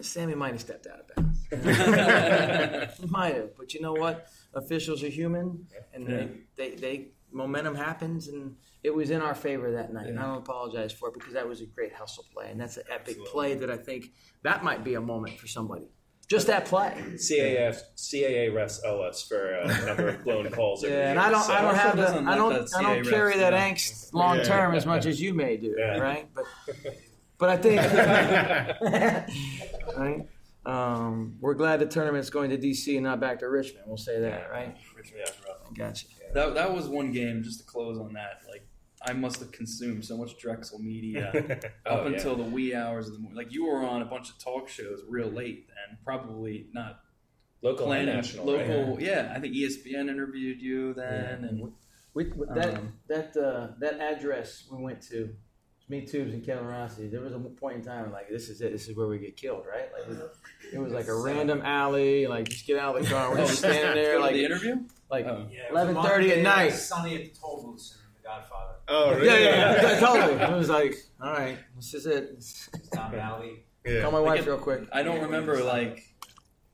[0.00, 1.46] Sammy might have stepped out of bounds.
[3.00, 3.56] he might have.
[3.56, 4.26] But you know what?
[4.54, 9.72] Officials are human, and they, they, they momentum happens, and it was in our favor
[9.72, 10.06] that night.
[10.06, 12.76] And I don't apologize for it because that was a great hustle play, and that's
[12.76, 14.06] an epic play that I think
[14.42, 15.88] that might be a moment for somebody.
[16.28, 16.92] Just that play.
[17.14, 20.82] CAF, CAA refs owe us for a number of blown calls.
[20.82, 23.04] every Yeah, and year, I don't, so- I don't have the, I don't, I don't
[23.08, 23.58] carry refs that know.
[23.58, 25.98] angst long term as much as you may do, Yeah.
[25.98, 26.28] right?
[26.34, 26.44] But,
[27.38, 27.80] but I think,
[29.96, 30.26] right?
[30.64, 33.84] Um, we're glad the tournament's going to DC and not back to Richmond.
[33.86, 34.76] We'll say that, right?
[34.96, 35.52] Richmond, yeah.
[35.70, 36.06] I gotcha.
[36.34, 37.42] That that was one game.
[37.44, 38.65] Just to close on that, like
[39.08, 41.30] I must have consumed so much Drexel media
[41.86, 42.12] Oh, up yeah.
[42.16, 43.36] until the wee hours of the morning.
[43.36, 47.00] Like you were on a bunch of talk shows real late then, probably not
[47.62, 48.46] local and planning national.
[48.46, 48.94] local.
[48.96, 49.00] right?
[49.00, 51.72] Yeah, I think ESPN interviewed you then, and
[52.14, 55.34] We, with that Um, that uh, that address we went to,
[55.88, 57.06] me tubes and Kevin Rossi.
[57.06, 58.72] There was a point in time like this is it.
[58.72, 59.88] This is where we get killed, right?
[59.92, 60.18] Like
[60.72, 62.26] it was like a random alley.
[62.26, 63.30] Like just get out of the car.
[63.30, 64.76] We're just standing there, like the interview.
[65.10, 65.46] like Oh.
[65.52, 66.70] Yeah, it was 11:30 at night.
[66.70, 68.75] Sonny at the toll booth in The Godfather.
[68.88, 69.26] Oh, really?
[69.26, 70.00] yeah, yeah, yeah.
[70.00, 70.40] totally.
[70.54, 72.44] It was like, all right, this is it.
[72.92, 73.64] Down Valley.
[73.84, 74.02] Yeah.
[74.02, 74.82] Call my wife it- real quick.
[74.92, 76.04] I don't remember like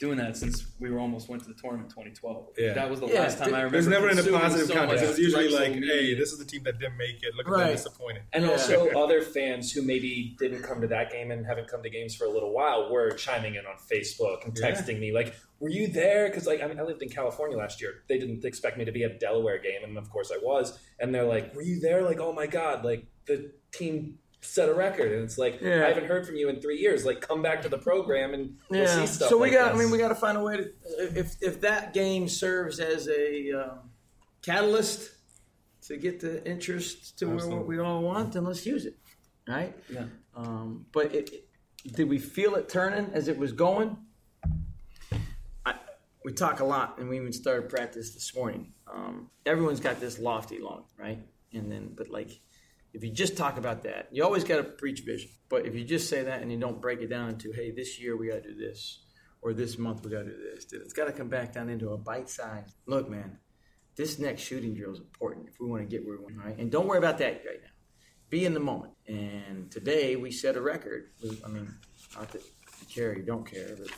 [0.03, 2.49] doing that since we were almost went to the tournament in 2012.
[2.59, 2.73] Yeah.
[2.73, 3.71] That was the Yeah, last time I remember.
[3.71, 5.05] There's never in a positive so context.
[5.05, 5.95] much It was usually like, media.
[5.95, 7.33] hey, this is the team that didn't make it.
[7.37, 7.67] Look at Right.
[7.67, 8.23] them disappointed.
[8.33, 8.51] And Yeah.
[8.51, 12.17] also, other fans who maybe didn't come to that game and haven't come to games
[12.17, 14.73] for a little while were chiming in on Facebook and Yeah.
[14.73, 17.81] texting me like, "Were you there?" Because like I, mean, I lived in California last
[17.81, 18.03] year.
[18.09, 20.77] They didn't expect me to be at a Delaware game, and of course I was.
[20.99, 24.74] And they're like, "Were you there?" Like, "Oh my god!" Like the team set a
[24.74, 25.85] record, and it's like Yeah.
[25.87, 27.05] I haven't heard from you in three years.
[27.05, 29.00] Like, come back to the program and we'll Yeah.
[29.00, 29.28] see stuff.
[29.28, 29.74] So we like got.
[29.74, 30.72] I mean, we got to find a way to.
[31.16, 33.90] If if that game serves as a um,
[34.42, 35.11] catalyst
[35.83, 37.76] to get the interest to where Absolutely.
[37.76, 38.96] we all want, then let's use it,
[39.48, 39.74] right?
[39.88, 40.05] Yeah.
[40.35, 41.48] Um, but it, it-
[41.96, 43.96] did we feel it turning as it was going?
[45.66, 45.74] I,
[46.24, 48.72] we talk a lot, and we even started practice this morning.
[48.87, 51.18] Um, everyone's got this lofty long, right?
[51.52, 52.40] And then, but like,
[52.92, 55.31] if you just talk about that, you always got to preach vision.
[55.48, 58.00] But if you just say that and you don't break it down into, hey, this
[58.00, 59.00] year we got to do this,
[59.40, 61.90] or this month we got to do this, it's got to come back down into
[61.90, 62.74] a bite size.
[62.87, 63.38] Look, man,
[63.96, 66.59] this next shooting drill is important if we want to get where we want, right?
[66.59, 67.70] And don't worry about that right now.
[68.31, 68.92] Be in the moment.
[69.07, 71.11] And today we set a record.
[71.22, 71.74] We, I mean,
[72.14, 72.42] not that
[72.81, 73.88] you care, you don't care, but.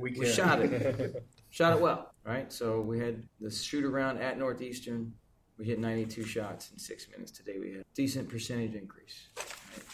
[0.00, 0.26] We, we care.
[0.26, 1.24] shot it.
[1.50, 2.52] shot it well, right?
[2.52, 5.12] So we had the shoot around at Northeastern.
[5.58, 7.30] We hit 92 shots in six minutes.
[7.30, 9.28] Today we had decent percentage increase.
[9.36, 9.84] Right?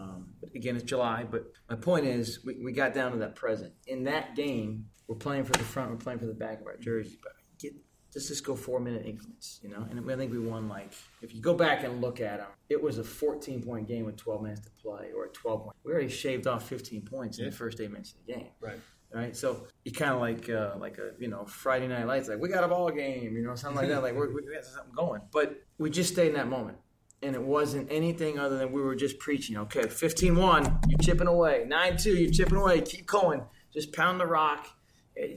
[0.00, 1.24] Um, but again, it's July.
[1.30, 3.72] But my point is, we, we got down to that present.
[3.86, 6.76] In that game, we're playing for the front, we're playing for the back of our
[6.76, 7.18] jersey.
[7.22, 7.74] But get
[8.14, 9.86] let's just go four minute increments, you know.
[9.90, 12.82] And I think we won like if you go back and look at them, it
[12.82, 15.76] was a 14 point game with 12 minutes to play, or a 12 point.
[15.84, 17.50] We already shaved off 15 points in Yeah.
[17.50, 18.80] the first eight minutes of the game Right.
[19.14, 19.36] Right?
[19.36, 22.48] So you kind of like uh, like a you know Friday Night Lights, like we
[22.48, 24.02] got a ball game, you know, something like that.
[24.02, 26.78] Like we're, we got something going, but we just stayed in that moment,
[27.22, 29.56] and it wasn't anything other than we were just preaching.
[29.56, 31.64] Okay, 15-1, you're chipping away.
[31.68, 32.80] 9-2, you're chipping away.
[32.80, 33.42] Keep going.
[33.72, 34.66] Just pound the rock.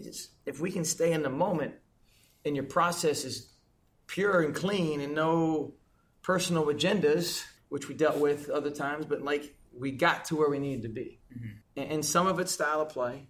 [0.04, 1.76] Just- if we can stay in the moment,
[2.46, 3.54] and your process is
[4.08, 5.74] pure and clean, and no
[6.24, 10.58] personal agendas, which we dealt with other times, but like we got to where we
[10.58, 11.20] needed to be.
[11.32, 11.42] And,
[11.78, 13.28] and some of it's style of play.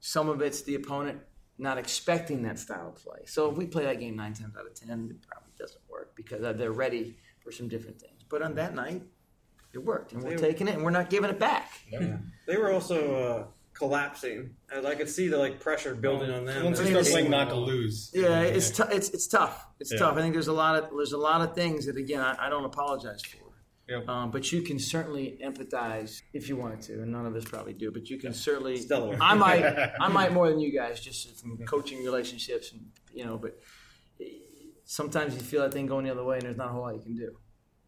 [0.00, 1.20] Some of it's the opponent
[1.58, 3.20] not expecting that style of play.
[3.26, 6.14] So if we play that game nine times out of ten, it probably doesn't work
[6.14, 8.22] because uh, they're ready for some different things.
[8.28, 9.02] But on that night,
[9.72, 11.72] it worked, and we're They- taking it, and we're not giving it back.
[12.46, 16.64] They were also uh, collapsing, as I could see the like pressure building on them.
[16.64, 18.10] Once I you start playing not to lose.
[18.14, 19.66] Yeah, it's tou- it's it's tough.
[19.80, 19.98] It's Yeah.
[19.98, 20.16] tough.
[20.16, 22.48] I think there's a lot of there's a lot of things that again I, I
[22.50, 23.38] don't apologize for.
[23.88, 24.08] Yep.
[24.08, 27.72] Um, but you can certainly empathize if you wanted to, and none of us probably
[27.72, 27.90] do.
[27.90, 28.80] But you can certainly.
[29.20, 29.64] I might,
[30.00, 32.82] I might more than you guys, just from coaching relationships, and
[33.14, 33.38] you know.
[33.38, 33.58] But
[34.84, 36.94] sometimes you feel that thing going the other way, and there's not a whole lot
[36.96, 37.30] you can do.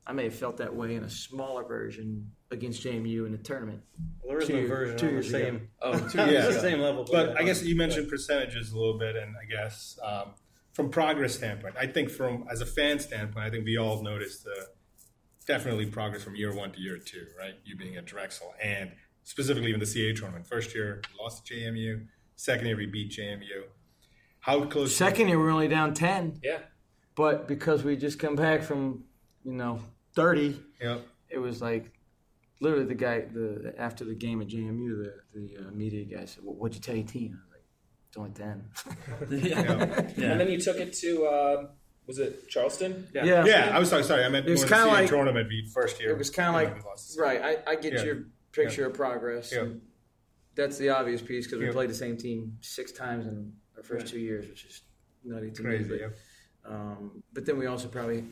[0.06, 3.82] I may have felt that way in a smaller version against JMU in the tournament.
[4.22, 5.38] Well, there is two no version two on the years ago.
[5.38, 5.68] same.
[5.82, 6.52] Oh, two years It's ago.
[6.54, 7.06] the same level.
[7.10, 7.34] But yeah.
[7.38, 10.30] I guess you mentioned percentages a little bit, and I guess um,
[10.72, 14.44] from progress standpoint, I think from as a fan standpoint, I think we all noticed
[14.44, 14.66] the
[15.50, 17.54] definitely progress from year one to year two, right?
[17.64, 18.92] You being at Drexel, and
[19.24, 20.46] specifically even the CA tournament.
[20.46, 22.06] First year, lost to JMU.
[22.36, 23.64] Second year, we beat JMU.
[24.38, 24.94] How close?
[24.94, 26.58] Second year, we were only down ten, yeah.
[27.16, 29.04] but because we just come back from,
[29.44, 29.80] you know,
[30.14, 30.98] thirty, Yeah.
[31.28, 31.90] it was like
[32.60, 36.44] literally the guy the after the game at JMU, the the uh, media guy said,
[36.44, 37.64] well, "What'd you tell your team?" I was like,
[38.08, 39.50] "It's only 10.
[39.50, 40.12] yeah.
[40.16, 40.30] yeah.
[40.30, 41.66] And then you took it to uh,
[42.10, 43.06] was it Charleston?
[43.14, 44.02] yeah, Yeah, I was sorry.
[44.02, 45.48] Sorry, I meant It was more the kinda CA like- tournament.
[45.48, 46.10] We first year.
[46.10, 47.40] It was kind of you know, like we lost right.
[47.40, 48.02] I, I get Yeah.
[48.02, 49.52] your picture of progress.
[49.52, 49.60] Yeah.
[49.60, 49.80] and
[50.56, 51.72] That's the obvious piece because we Yeah.
[51.72, 54.82] played the same team six times in our first two years, which is
[55.24, 55.88] nutty to Crazy.
[55.90, 56.00] me.
[56.00, 56.08] Yeah.
[56.64, 58.24] But, um, but then we also probably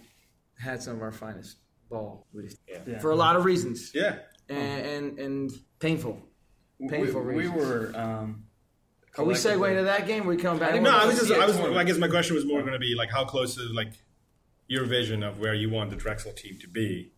[0.58, 2.98] had some of our finest ball We just- Yeah.
[2.98, 4.18] for a lot of reasons Yeah.
[4.48, 6.20] and and, and painful.
[6.88, 7.56] Painful we, we reasons.
[7.56, 7.92] were.
[7.94, 8.44] Um,
[9.18, 10.26] Are we collectively- segueing to that game?
[10.26, 10.70] We come back.
[10.70, 11.32] I think No, I was just.
[11.32, 11.58] I was.
[11.58, 13.92] I guess my question was more going to be like, how close is like
[14.68, 17.12] your vision of where you want the Drexel team to be,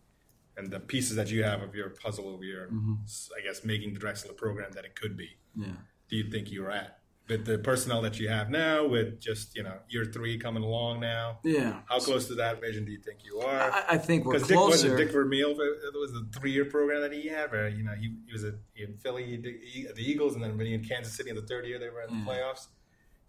[0.57, 2.93] and the pieces that you have of your puzzle of your, mm-hmm.
[3.37, 5.29] I guess, making the Drexel a program that it could be.
[5.55, 5.67] Yeah.
[6.09, 7.00] Do you think you're at
[7.31, 10.99] with the personnel that you have now, with just you know year three coming along
[10.99, 11.39] now?
[11.43, 11.79] Yeah.
[11.85, 13.71] How close to that vision do you think you are?
[13.71, 14.95] I, I think we're Because Dick was closer.
[14.95, 15.51] it Dick Vermeil?
[15.51, 18.55] It was a three-year program that he had, where you know he, he was at
[18.75, 21.65] in Philly, the the Eagles, and then when he in Kansas City in the third
[21.65, 22.27] year they were in the mm.
[22.27, 22.67] playoffs.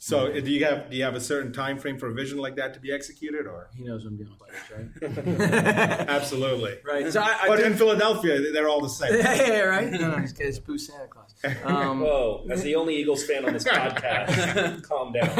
[0.04, 2.36] So uh, do you have do you have a certain time frame for a vision
[2.38, 4.90] like that to be executed, or He knows I'm dealing with players,
[5.30, 5.38] right?
[6.08, 6.78] absolutely?
[6.84, 7.12] right.
[7.12, 9.14] So I, I But do- in Philadelphia, they're all the same.
[9.20, 9.92] yeah, yeah, right.
[9.92, 11.32] No, no, this guy's Boo Santa Claus.
[11.64, 15.30] Um, Whoa, as the only Eagles fan on this podcast, calm down.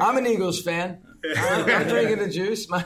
[0.00, 1.02] I'm an Eagles fan.
[1.36, 2.70] I'm, I'm drinking the juice.
[2.70, 2.82] My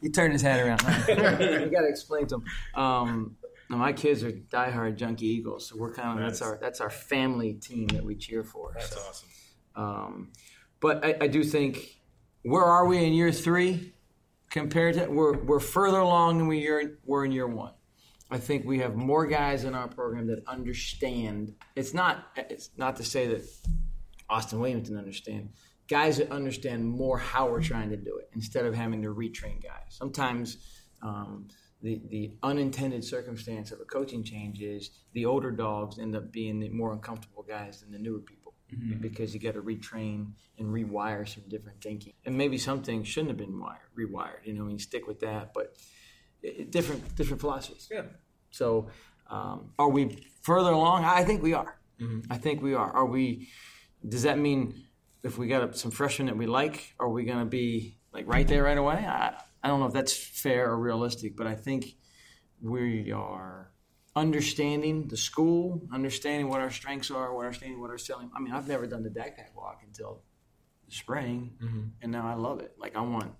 [0.00, 0.80] he turned his head around.
[1.06, 2.44] you got to explain to him.
[2.74, 3.36] Um,
[3.72, 6.90] no, my kids are diehard Junkie Eagles, so we're kind of that's our that's our
[6.90, 8.72] family team that we cheer for.
[8.74, 9.00] That's so.
[9.00, 9.28] awesome.
[9.74, 10.32] Um,
[10.78, 11.96] but I, I do think
[12.42, 13.94] where are we in year three
[14.50, 17.72] compared to we're we're further along than we are, were in year one.
[18.30, 21.54] I think we have more guys in our program that understand.
[21.74, 23.42] It's not it's not to say that
[24.28, 25.48] Austin Williams didn't understand.
[25.88, 29.62] Guys that understand more how we're trying to do it instead of having to retrain
[29.62, 29.86] guys.
[29.88, 30.58] Sometimes
[31.02, 31.48] um,
[31.82, 36.60] the the unintended circumstance of a coaching change is the older dogs end up being
[36.60, 38.42] the more uncomfortable guys than the newer people
[39.00, 42.12] because you got to retrain and rewire some different thinking.
[42.24, 44.44] And maybe some things shouldn't have been wired, rewired.
[44.44, 45.76] You know, and you stick with that, but
[46.42, 47.88] it, different different philosophies.
[47.90, 48.02] Yeah.
[48.50, 48.88] So,
[49.30, 51.04] um, are we further along?
[51.04, 51.78] I think we are.
[52.30, 52.90] I think we are.
[52.90, 53.48] Are we?
[54.06, 54.84] Does that mean
[55.22, 58.46] if we got some freshmen that we like, are we going to be like right
[58.46, 58.94] there right away?
[58.94, 61.96] I, I don't know if that's fair or realistic, but I think
[62.60, 63.70] we are
[64.14, 68.30] understanding the school, understanding what our strengths are, what understanding what our selling.
[68.36, 70.22] I mean, I've never done the DAC Pack walk until
[70.86, 71.82] the spring, mm-hmm.
[72.02, 72.74] and now I love it.
[72.78, 73.32] Like I want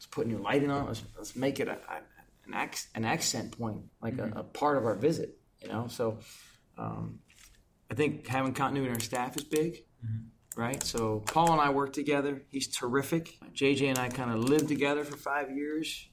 [0.00, 0.86] let's put new lighting on.
[0.86, 2.00] Let's, let's make it a, a,
[2.46, 4.38] an, ac- an accent point, like a, mm-hmm.
[4.38, 5.36] a part of our visit.
[5.60, 6.18] You know, so
[6.78, 7.18] um,
[7.90, 10.28] I think having continuity in our staff is big, mm-hmm.
[10.56, 10.82] Right?
[10.82, 12.42] So Paul and I work together.
[12.50, 13.38] He's terrific.
[13.54, 16.06] JJ and I kind of lived together for five years.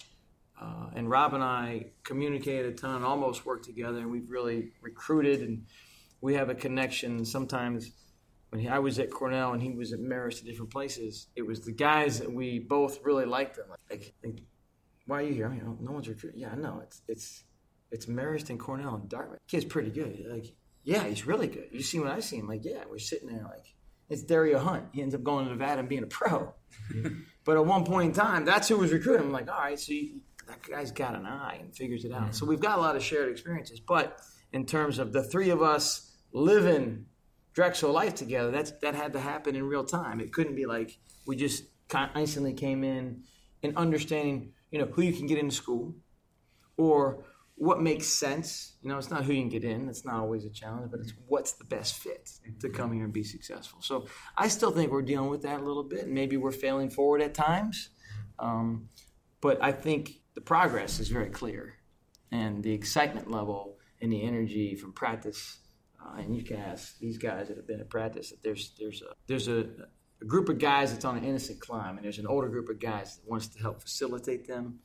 [0.60, 5.42] Uh, and Rob and I communicate a ton, almost work together, and we've really recruited,
[5.42, 5.66] and
[6.20, 7.26] we have a connection.
[7.26, 7.92] Sometimes
[8.50, 11.46] when he, I was at Cornell and he was at Marist at different places, it
[11.46, 13.68] was the guys that we both really liked them.
[13.90, 14.40] Like, like
[15.06, 15.46] why are you here?
[15.46, 16.42] I mean, no one's recruiting.
[16.42, 16.82] Yeah, I know.
[16.84, 17.44] It's it's
[17.92, 19.40] it's Marist and Cornell and Dartmouth.
[19.48, 20.26] Kid's pretty good.
[20.28, 21.68] Like, yeah, he's really good.
[21.72, 22.48] You see what I see him?
[22.48, 23.76] Like, yeah, we're sitting there like
[24.10, 24.86] it's Dario Hunt.
[24.94, 26.54] He ends up going to Nevada and being a pro.
[27.44, 29.28] but at one point in time, that's who was recruiting.
[29.28, 32.36] I'm like, all right, so you, that guy's got an eye and figures it out.
[32.36, 33.80] So we've got a lot of shared experiences.
[33.80, 34.20] But
[34.54, 37.06] in terms of the three of us living
[37.54, 40.20] Drexel life together, that's that had to happen in real time.
[40.20, 41.64] It couldn't be like we just
[42.16, 43.24] instantly came in
[43.64, 45.96] and understanding, you know, who you can get into school
[46.78, 47.26] or
[47.58, 48.76] what makes sense.
[48.82, 49.90] You know, it's not who you can get in.
[49.90, 53.12] It's not always a challenge, but it's what's the best fit to come here and
[53.12, 53.80] be successful.
[53.82, 54.06] So
[54.38, 56.06] I still think we're dealing with that a little bit.
[56.06, 57.90] And maybe we're failing forward at times.
[58.38, 58.90] Um,
[59.42, 61.74] but I think the progress is very clear.
[62.32, 65.58] And the excitement level and the energy from practice,
[66.00, 69.02] uh, and you can ask these guys that have been at practice that there's there's
[69.02, 69.66] a there's a,
[70.22, 72.80] a group of guys that's on an innocent climb, and there's an older group of
[72.80, 74.80] guys that wants to help facilitate them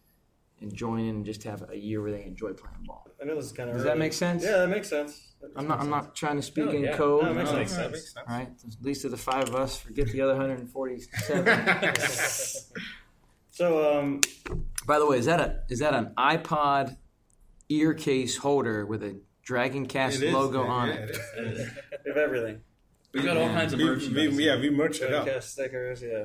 [0.62, 3.06] and join in and just have a year where they enjoy playing ball.
[3.20, 4.42] I know this is kind of Does that make sense?
[4.44, 5.28] Yeah, that makes sense.
[5.56, 6.96] I'm not I'm not trying to speak No, in yeah.
[6.96, 7.24] code.
[7.24, 7.76] No, it makes uh, sense.
[7.76, 8.26] that makes sense.
[8.28, 11.92] all right, at least of the five of us, forget the other 147.
[13.54, 14.22] So, um,
[14.86, 16.96] By the way, is that a is that an iPod
[17.68, 20.32] ear case holder with a Dragon Cast It is.
[20.32, 21.10] logo yeah, on yeah, it?
[21.10, 21.70] is.
[22.04, 22.60] we have everything.
[23.12, 24.36] We've got all kinds of We, merchandise.
[24.36, 25.26] we, yeah, we merged it up.
[25.26, 26.24] Podcast stickers, yeah.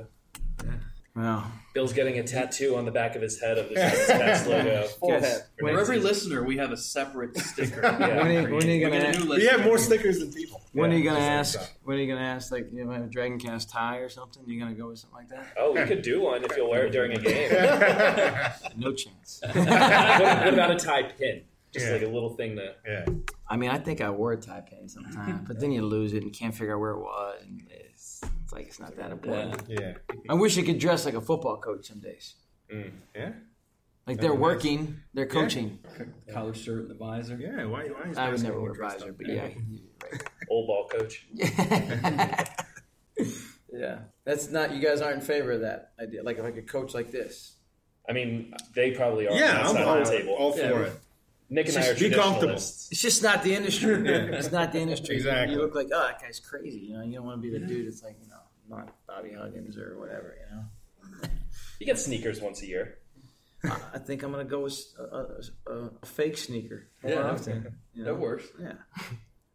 [1.18, 4.84] Well, Bill's getting a tattoo on the back of his head of the Cast logo.
[5.00, 5.42] Forehead.
[5.60, 7.82] For every listener, we have a separate sticker.
[7.98, 10.20] when are you, when are you We gonna get a ask, We have more stickers
[10.20, 10.62] than people.
[10.74, 11.78] when are you gonna at the same ask time.
[11.86, 14.44] when are you gonna ask like you have a Dragon Cast tie or something?
[14.46, 15.48] You gonna go with something like that?
[15.58, 17.52] Oh, we could do one if you'll wear it during a game.
[18.78, 19.42] No chance.
[19.44, 21.42] what, what about a tie pin?
[21.74, 21.94] Just Yeah.
[21.94, 22.76] like a little thing to.
[22.88, 23.06] Yeah.
[23.50, 26.22] I mean, I think I wore a tie pin sometime, but then you lose it
[26.22, 27.64] and can't figure out where it was, and
[28.22, 29.64] it's, it's like it's not that important.
[29.68, 29.94] Yeah.
[30.30, 32.36] I wish I could dress like a football coach some days.
[32.74, 32.92] Mm.
[33.16, 33.30] Yeah.
[34.06, 34.40] Like they're That'd nice.
[34.40, 35.80] working, they're coaching.
[36.32, 37.38] collar shirt and the visor.
[37.40, 37.66] Yeah.
[37.66, 37.88] Why?
[37.88, 40.24] why is I would never wear a visor, but yeah, you're right.
[40.50, 41.28] Old ball coach.
[43.74, 44.72] yeah, that's not.
[44.72, 46.24] You guys aren't in favor of that idea.
[46.24, 47.54] Like if I could coach like this.
[48.10, 50.34] I mean, they probably are Yeah, on that I'm side all, of the table.
[50.36, 50.80] all for Yeah.
[50.84, 50.94] it.
[51.50, 52.56] Nick and I are be comfortable.
[52.56, 53.94] It's just not the industry.
[54.38, 55.16] It's not the industry.
[55.16, 55.56] Exactly.
[55.56, 56.80] You look like, oh, that guy's crazy.
[56.80, 59.34] You know, you don't want to be the dude that's like, you know, not Bobby
[59.34, 60.36] Huggins or whatever.
[60.40, 61.30] You know.
[61.80, 62.98] You get sneakers once a year.
[63.64, 66.88] I I think I'm gonna go with a, a, a, a fake sneaker.
[67.04, 68.14] more Yeah, often, you know?
[68.14, 68.46] That works.
[68.60, 68.74] Yeah.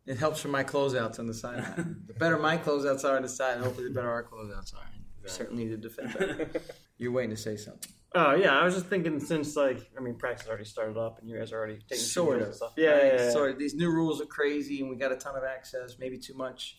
[0.07, 2.02] It helps for my closeouts on the sideline.
[2.07, 4.81] the better my closeouts are on the side, hopefully the better our closeouts are.
[5.22, 6.62] We certainly the to defend that.
[6.98, 7.92] You're waiting to say something.
[8.14, 11.29] Oh yeah, I was just thinking since like I mean practice already started up and
[11.29, 12.72] you guys are already taking Sort of and stuff.
[12.77, 13.05] Yeah, Right?
[13.05, 13.31] yeah, yeah.
[13.31, 13.59] Sort of.
[13.59, 16.79] These new rules are crazy, and we got a ton of access, maybe too much.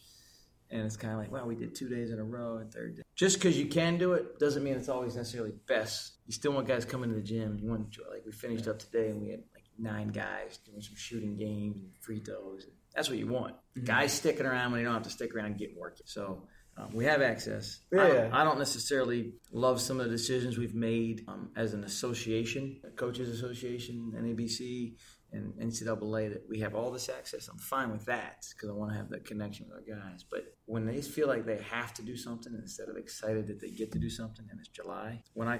[0.69, 2.96] And it's kind of like, well, we did two days in a row and third
[2.96, 3.04] day.
[3.15, 6.13] Just because you can do it doesn't mean it's always necessarily best.
[6.26, 7.60] You still want guys coming to the gym.
[7.62, 10.96] You want like we finished up today and we had like nine guys doing some
[10.96, 12.65] shooting games and free throws.
[12.96, 13.56] That's what you want.
[13.78, 13.86] Mm-hmm.
[13.86, 16.06] Guys sticking around when they don't have to stick around and get working.
[16.06, 17.82] So um, we have access.
[17.94, 21.84] I, don't, I don't necessarily love some of the decisions we've made um, as an
[21.84, 24.96] association, coaches association, NABC,
[25.32, 26.32] and NCAA.
[26.34, 27.48] That we have all this access.
[27.48, 30.24] I'm fine with that because I want to have that connection with our guys.
[30.30, 33.70] But when they feel like they have to do something instead of excited that they
[33.70, 35.22] get to do something, and it's July.
[35.34, 35.60] When I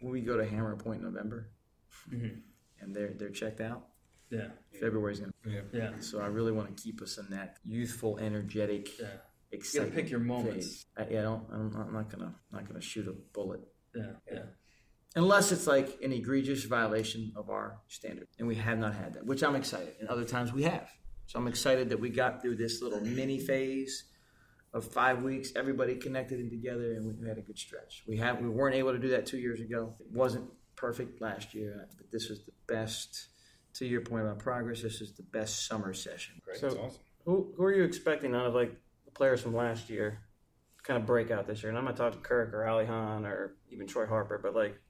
[0.00, 1.50] when we go to Hammer Point in November,
[2.10, 3.86] and they're they're checked out,
[4.30, 4.48] Yeah.
[4.80, 5.32] February's gonna.
[5.72, 5.90] Yeah.
[6.00, 8.98] So I really want to keep us in that youthful, energetic.
[8.98, 9.06] Yeah.
[9.52, 10.86] You gotta pick your moments.
[10.96, 11.44] I, uh, yeah, I don't.
[11.52, 13.60] I'm not, I'm not gonna not gonna shoot a bullet
[13.94, 14.12] Yeah.
[14.30, 14.42] Yeah.
[15.16, 19.26] unless it's like an egregious violation of our standard, and we have not had that,
[19.26, 19.94] which I'm excited.
[20.00, 20.88] And other times we have.
[21.26, 24.04] So I'm excited that we got through this little mini phase
[24.72, 28.04] of five weeks, everybody connected and together, and we had a good stretch.
[28.06, 29.94] We have we weren't able to do that two years ago.
[30.00, 33.26] It wasn't perfect last year, but this was the best.
[33.74, 36.34] To your point about progress, this is the best summer session.
[36.44, 36.58] Great.
[36.58, 37.02] So- That's awesome.
[37.24, 38.78] Who who are you expecting out of like the
[39.20, 40.18] players from last year
[40.82, 41.68] kind of break out this year?
[41.68, 44.80] And I'm not talking Kurk or Alihan or even Troy Harper, but like,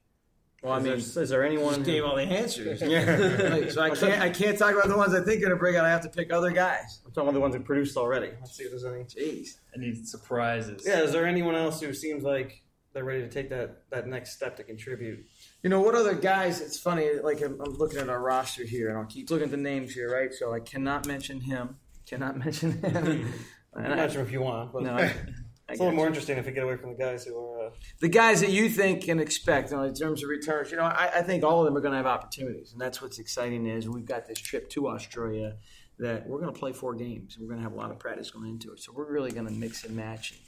[0.63, 1.73] Well, I is, mean, there, is there anyone?
[1.73, 2.81] just who- gave all the answers.
[2.95, 5.57] yeah, Like, so I can't I can't talk about the ones I think are gonna
[5.57, 5.83] break out.
[5.85, 7.01] I have to pick other guys.
[7.05, 8.29] I'm talking about the ones who produced already.
[8.39, 9.03] Let's see if there's any.
[9.03, 9.49] Jeez.
[9.75, 10.83] Any surprises?
[10.85, 12.63] Yeah, is there anyone else who seems like
[12.93, 15.25] they're ready to take that that next step to contribute?
[15.61, 16.61] You know what other guys?
[16.61, 17.07] It's funny.
[17.21, 19.91] Like I'm, I'm looking at our roster here, and I'll keep looking at the names
[19.93, 20.33] here, right?
[20.33, 21.75] So I cannot mention him.
[22.07, 23.33] Cannot mention him.
[23.75, 25.01] I'm And I- not sure if you want, but no, I,
[25.69, 25.95] I it's a little you.
[25.97, 27.67] more interesting if we get away from the guys who are.
[27.67, 27.69] Uh,
[28.01, 30.71] the guys that you think can expect you know, in terms of returns.
[30.71, 33.01] You know, I, I think all of them are going to have opportunities, and that's
[33.01, 33.65] what's exciting.
[33.67, 35.57] Is we've got this trip to Australia
[35.99, 37.37] that we're going to play four games.
[37.39, 39.47] We're going to have a lot of practice going into it, so we're really going
[39.47, 40.39] to mix and match and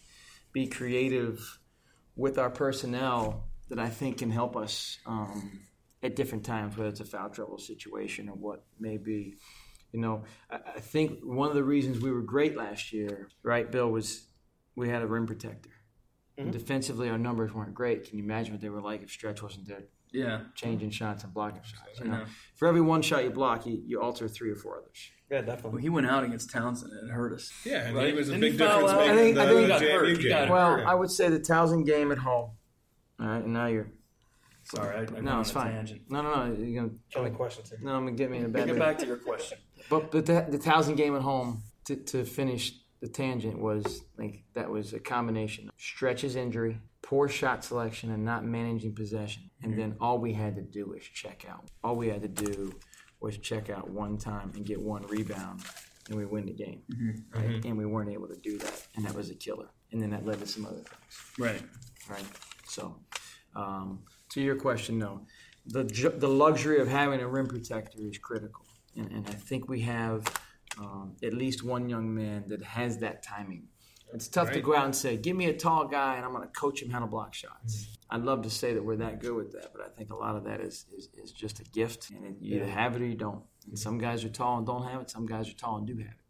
[0.51, 1.59] be creative
[2.15, 5.62] with our personnel that I think can help us um,
[6.03, 9.36] at different times, whether it's a foul trouble situation or what may be.
[9.93, 13.71] You know, I, I think one of the reasons we were great last year, right,
[13.71, 14.27] Bill, was
[14.75, 15.69] we had a rim protector.
[16.38, 18.10] And defensively, our numbers weren't great.
[18.10, 20.41] Can you imagine what they were like if Stretch wasn't there Yeah.
[20.56, 21.99] changing shots and blocking shots?
[21.99, 22.25] You know, know.
[22.56, 25.12] for every one shot you block, you, you alter three or four others.
[25.29, 25.82] yeah, Well, definitely.
[25.84, 27.51] he went out against Towson and it hurt us.
[27.63, 28.08] Yeah, and Right?
[28.08, 30.08] he was a Didn't big difference maker I think- in I the think- Got hurt.
[30.08, 30.29] He game.
[30.29, 30.88] got Well, hurt.
[30.88, 32.49] I would say the Towson game at home.
[33.19, 33.91] All right, and now you're
[34.65, 35.71] Sorry, I, I no, it's fine.
[35.73, 36.03] tangent.
[36.10, 36.53] No, no, no.
[36.56, 37.79] You're gonna Tell me questions here.
[37.84, 39.58] no, I'm gonna get me in a bad Get back to your question.
[39.89, 44.69] But the, the Towson game at home to, to finish the tangent was like that
[44.69, 49.49] was a combination of stretches injury, poor shot selection, and not managing possession.
[49.61, 49.81] And mm-hmm.
[49.81, 51.65] then all we had to do was check out.
[51.83, 52.73] All we had to do
[53.19, 55.63] was check out one time and get one rebound,
[56.07, 56.81] and we win the game.
[56.93, 57.37] Mm-hmm.
[57.37, 57.49] Right?
[57.49, 57.67] Mm-hmm.
[57.67, 59.67] And we weren't able to do that, and that was a killer.
[59.91, 61.61] And then that led to some other things Right.
[62.09, 62.25] right?
[62.67, 62.95] So,
[63.55, 65.25] um, to your question, no,
[65.65, 68.65] the the luxury of having a rim protector is critical,
[68.95, 70.25] and, and I think we have
[70.77, 73.67] um, at least one young man that has that timing.
[74.13, 76.47] It's tough to go out and say, "Give me a tall guy, and I'm going
[76.47, 79.34] to coach him how to block shots." I'd love to say that we're that good
[79.34, 82.12] with that, but I think a lot of that is is, is just a gift,
[82.12, 83.41] and it, you either have it or you don't.
[83.67, 85.10] And some guys are tall and don't have it.
[85.10, 86.23] Some guys are tall and do have it.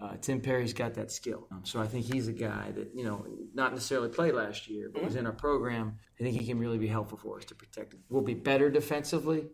[0.00, 1.46] Uh, Tim Perry's got that skill.
[1.52, 4.90] Um, so I think he's a guy that, you know, not necessarily played last year,
[4.92, 5.98] but was in our program.
[6.18, 8.00] I think he can really be helpful for us to protect it.
[8.08, 9.48] We'll be better defensively,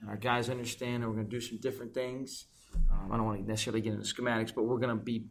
[0.00, 2.46] and our guys understand that we're going to do some different things.
[2.90, 5.26] Um, I don't want to necessarily get into schematics, but we're going to be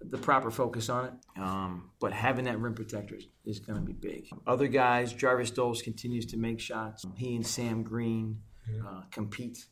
[0.00, 1.12] the proper focus on it.
[1.40, 4.26] Um, but having that rim protector is, is going to be big.
[4.46, 7.04] Other guys, Jarvis Doles continues to make shots.
[7.16, 8.40] He and Sam Green
[8.86, 9.64] uh, compete,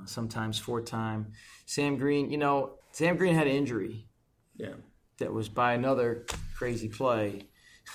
[0.00, 1.32] uh, sometimes four time.
[1.66, 4.06] Sam Green, you know, Sam Green had an injury
[4.56, 4.74] Yeah.
[5.18, 7.48] that was by another crazy play.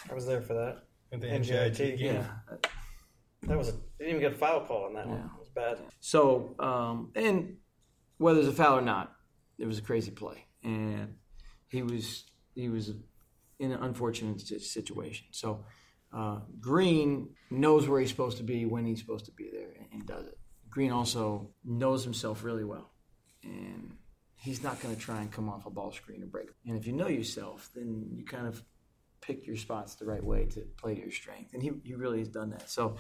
[0.10, 0.84] I was there for that.
[1.14, 2.16] At the NJIT, NJIT game.
[2.16, 2.28] Yeah.
[3.44, 5.18] That was a didn't even get a foul call on that one.
[5.20, 5.24] Yeah.
[5.26, 5.80] It was bad.
[6.00, 7.58] So, um, and
[8.18, 9.14] whether it's a foul or not,
[9.58, 11.16] it was a crazy play, and
[11.68, 12.94] he was he was
[13.60, 15.28] in an unfortunate situation.
[15.32, 15.66] So,
[16.14, 19.88] uh, Green knows where he's supposed to be when he's supposed to be there, and,
[19.92, 20.38] and does it.
[20.70, 22.92] Green also knows himself really well,
[23.44, 23.96] and
[24.36, 26.50] he's not going to try and come off a ball screen or break.
[26.68, 28.64] And if you know yourself, then you kind of
[29.22, 32.20] pick your spots the right way to play to your strength, and he, he really
[32.20, 32.70] has done that.
[32.70, 32.98] So.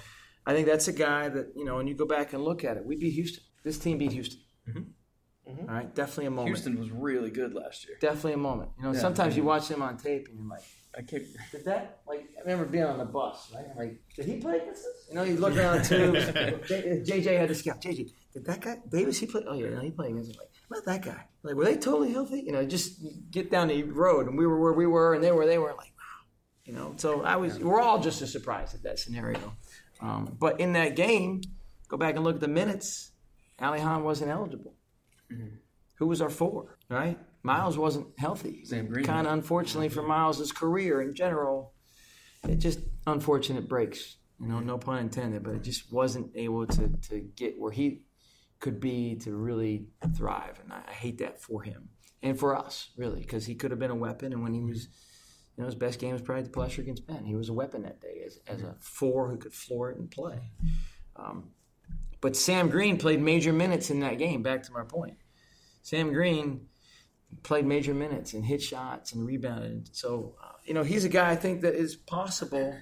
[0.47, 1.75] I think that's a guy that you know.
[1.75, 3.43] When you go back and look at it, we beat Houston.
[3.63, 4.39] This team beat Houston.
[4.67, 4.79] Mm-hmm.
[5.51, 5.69] Mm-hmm.
[5.69, 6.47] All right, definitely a moment.
[6.47, 7.97] Houston was really good last year.
[8.01, 8.71] Definitely a moment.
[8.77, 8.99] You know, Yeah.
[8.99, 10.63] sometimes you watch them on tape and you're like,
[10.97, 11.23] I can't.
[11.51, 11.99] did that?
[12.07, 13.65] Like, I remember being on the bus, right?
[13.71, 15.07] I'm like, did he play against us?
[15.09, 17.09] You know, you look around the tubes.
[17.09, 17.81] JJ had to scout.
[17.81, 19.45] JJ, did that guy, Davis, he played?
[19.47, 20.37] Oh, yeah, no, he played against us.
[20.37, 21.23] Like, not that guy.
[21.43, 22.41] Like, were they totally healthy?
[22.41, 22.99] You know, just
[23.31, 25.69] get down the road and we were where we were and they were, they were
[25.69, 26.25] like, wow.
[26.65, 29.53] You know, so I was, we're all just as surprised at that scenario.
[30.01, 31.41] Um, but in that game,
[31.87, 33.11] go back and look at the minutes.
[33.59, 34.75] Alihan wasn't eligible.
[35.95, 37.17] Who was our four, right?
[37.43, 38.63] Miles wasn't healthy.
[39.03, 41.73] Kind of unfortunately for Miles' career in general,
[42.47, 44.17] it just unfortunate breaks.
[44.39, 48.03] You know, no pun intended, but it just wasn't able to, to get where he
[48.59, 50.59] could be to really thrive.
[50.63, 51.89] And I, I hate that for him
[52.21, 54.33] and for us, really, because he could have been a weapon.
[54.33, 54.87] And when he was,
[55.57, 57.25] you know, his best game was probably the pleasure against Ben.
[57.25, 60.09] He was a weapon that day as, as a four who could floor it and
[60.09, 60.51] play.
[61.15, 61.49] Um,
[62.21, 65.17] but Sam Green played major minutes in that game, back to my point.
[65.81, 66.67] Sam Green
[67.43, 69.95] played major minutes and hit shots and rebounded.
[69.95, 72.75] So, uh, you know, he's a guy I think that is possible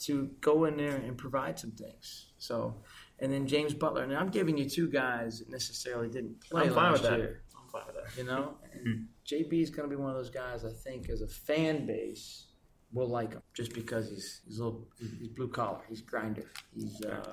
[0.00, 2.26] to go in there and provide some things.
[2.38, 2.82] So,
[3.18, 4.04] and then James Butler.
[4.04, 7.42] And I'm giving you two guys that necessarily didn't play I'm last year.
[7.76, 8.18] I'm fine with that.
[8.20, 10.64] You know, and JB is going to be one of those guys.
[10.64, 12.44] I think as a fan base,
[12.92, 14.86] will like him just because he's he's little
[15.18, 15.80] he's blue collar.
[15.88, 16.44] He's grinder.
[16.74, 17.32] He's uh,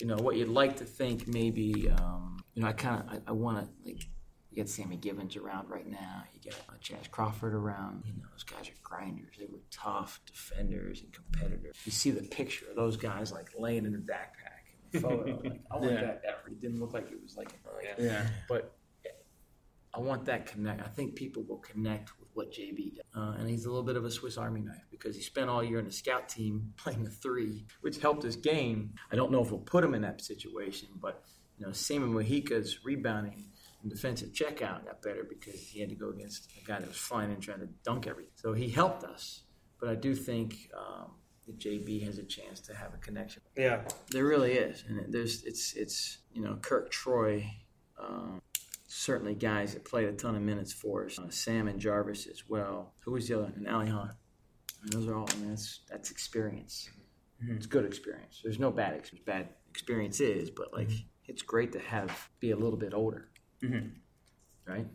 [0.00, 1.88] you know what you'd like to think maybe.
[1.90, 4.06] Um, you know, I kind of I, I want to like.
[4.50, 6.24] You got Sammy Givens around right now.
[6.34, 8.02] You got uh, Chaz Crawford around.
[8.04, 9.36] You know, those guys are grinders.
[9.38, 11.74] They were tough defenders and competitors.
[11.86, 15.40] You see the picture of those guys like laying in the backpack in the photo.
[15.44, 16.00] like, I want Yeah.
[16.02, 16.48] that ever.
[16.48, 18.26] It didn't look like it was like, like Yeah.
[18.46, 18.74] but
[19.94, 20.80] I want that connect.
[20.80, 23.04] I think people will connect with what JB does.
[23.14, 25.62] Uh, and he's a little bit of a Swiss Army knife because he spent all
[25.62, 28.94] year in the scout team playing the three, which helped his game.
[29.10, 31.22] I don't know if we'll put him in that situation, but
[31.58, 33.44] you know, Seaman Mojica's rebounding
[33.82, 36.96] and defensive checkout got better because he had to go against a guy that was
[36.96, 38.32] flying and trying to dunk everything.
[38.36, 39.42] So he helped us.
[39.78, 41.10] But I do think um,
[41.46, 43.42] that JB has a chance to have a connection.
[43.56, 43.82] Yeah.
[44.10, 47.50] There really is, and there's it's it's you know Kurk Troy,
[48.00, 48.40] um,
[48.94, 51.18] certainly guys that played a ton of minutes for us.
[51.18, 52.92] Uh, Sam and Jarvis as well.
[53.04, 53.52] Who was the other?
[53.56, 54.10] And Alihan.
[54.82, 55.28] And those are all.
[55.30, 56.90] I mean, that's that's experience.
[57.48, 58.40] It's good experience.
[58.42, 59.26] There's no bad experience.
[59.26, 60.90] Bad experience is, but like
[61.26, 63.28] it's great to have be a little bit older,
[63.62, 63.92] Mhm.
[64.66, 64.86] right?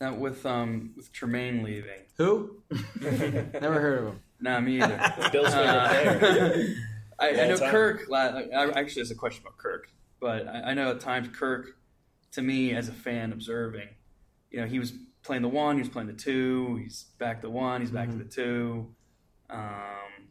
[0.00, 2.62] Now with um with Tramaine leaving, Who?
[3.00, 4.20] Never heard of him.
[4.40, 5.00] nah, me either.
[5.32, 6.74] Bill's favorite player.
[7.20, 7.70] I, I know time.
[7.70, 8.04] Kurk.
[8.08, 9.88] la- I, actually, there's a question about Kurk,
[10.20, 11.77] but I, I know at times Kurk,
[12.32, 13.88] to me as a fan observing,
[14.50, 17.50] you know, he was playing the one, he was playing the two, he's back to
[17.50, 18.94] one, he's back to the two.
[19.50, 20.28] Um,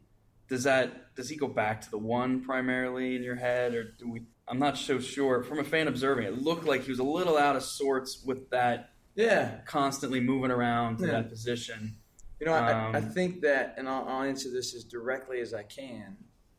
[0.47, 4.09] does that does he go back to the one primarily in your head, or do
[4.09, 4.21] we?
[4.47, 5.43] I'm not so sure.
[5.43, 8.49] From a fan observing, it looked like he was a little out of sorts with
[8.51, 11.11] that Yeah, constantly moving around to Yeah.
[11.13, 11.97] that position.
[12.39, 15.53] You know, I, I Um, think that, and I'll, I'll answer this as directly as
[15.55, 16.15] I can.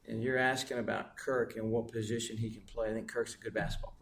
[0.07, 2.91] And you're asking about Kurk and what position he can play.
[2.91, 3.98] I think Kurk's a good basketball player.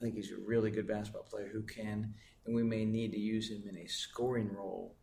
[0.00, 2.14] I think he's a really good basketball player who can,
[2.46, 4.96] and we may need to use him in a scoring role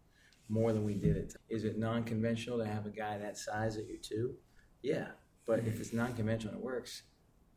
[0.49, 1.33] more than we did it.
[1.49, 4.35] Is it non-conventional to have a guy that size at your two?
[4.81, 5.09] Yeah,
[5.45, 7.03] but if it's non-conventional and it works,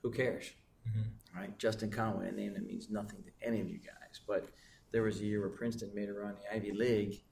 [0.03, 0.51] who cares?
[0.89, 1.39] Mm-hmm.
[1.39, 1.59] Right?
[1.59, 4.49] Justin Conway, a name that means nothing to any of you guys, but
[4.93, 7.23] there was a year where Princeton made a run in the Ivy League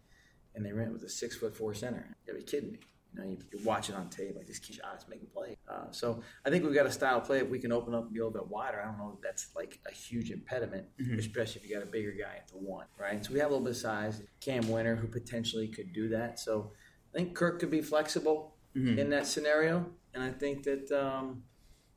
[0.55, 2.17] and they ran with a six foot four center.
[2.25, 2.79] You gotta be kidding me.
[3.15, 5.57] You know, you, you watch it on tape, like this kid shots making play.
[5.69, 7.39] Uh, so I think we've got a style of play.
[7.39, 9.23] If we can open up and be a little bit wider, I don't know if
[9.23, 10.87] that's like a huge impediment,
[11.19, 13.25] especially if you got a bigger guy at the one, right?
[13.25, 14.23] So we have a little bit of size.
[14.41, 16.39] Cam Wynter, who potentially could do that.
[16.39, 16.73] So
[17.15, 18.57] I think Kurk could be flexible
[18.99, 19.87] in that scenario.
[20.15, 21.43] And I think that, um,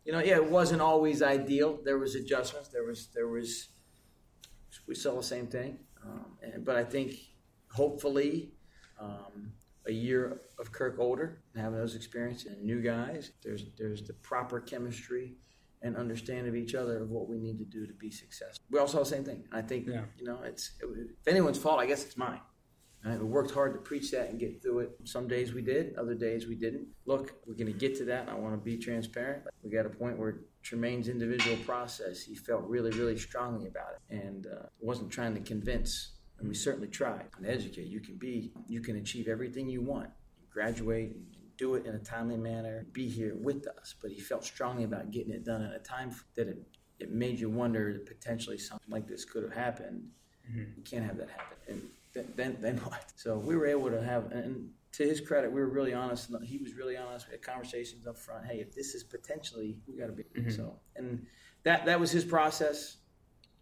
[0.05, 1.79] you know, yeah, it wasn't always ideal.
[1.83, 2.69] There was adjustments.
[2.69, 3.67] There was, there was,
[4.87, 5.77] we saw the same thing.
[6.03, 7.13] Um, and, but I think
[7.71, 8.53] hopefully
[8.99, 9.53] um,
[9.91, 14.13] a year of Kurk older and having those experiences and new guys, there's there's the
[14.13, 15.35] proper chemistry
[15.83, 18.63] and understanding of each other of what we need to do to be successful.
[18.71, 19.43] We all saw the same thing.
[19.51, 20.05] I think Yeah.
[20.17, 22.41] you know it's if anyone's fault, I guess it's mine.
[23.03, 23.17] Right?
[23.19, 24.91] We worked hard to preach that and get through it.
[25.05, 26.87] Some days we did, other days we didn't.
[27.05, 29.41] Look, we're going to get to that, and I want to be transparent.
[29.63, 34.15] We got a point where Tramaine's individual process, he felt really, really strongly about it,
[34.23, 36.11] and uh, wasn't trying to convince.
[36.41, 37.87] And we certainly try and educate.
[37.87, 40.09] You can be, you can achieve everything you want,
[40.51, 41.25] graduate, and
[41.55, 43.95] do it in a timely manner, be here with us.
[44.01, 46.57] But he felt strongly about getting it done in a time that it,
[46.99, 50.09] it made you wonder that potentially something like this could have happened.
[50.49, 50.59] Mm-hmm.
[50.77, 51.57] You can't have that happen.
[51.67, 51.81] And
[52.13, 53.13] then, then, then what?
[53.15, 56.31] So we were able to have, and to his credit, we were really honest.
[56.43, 57.27] He was really honest.
[57.27, 58.47] We had conversations up front.
[58.47, 60.49] Hey, if this is potentially, we got to be mm-hmm.
[60.49, 60.79] so.
[60.95, 61.25] And
[61.63, 62.97] that that was his process.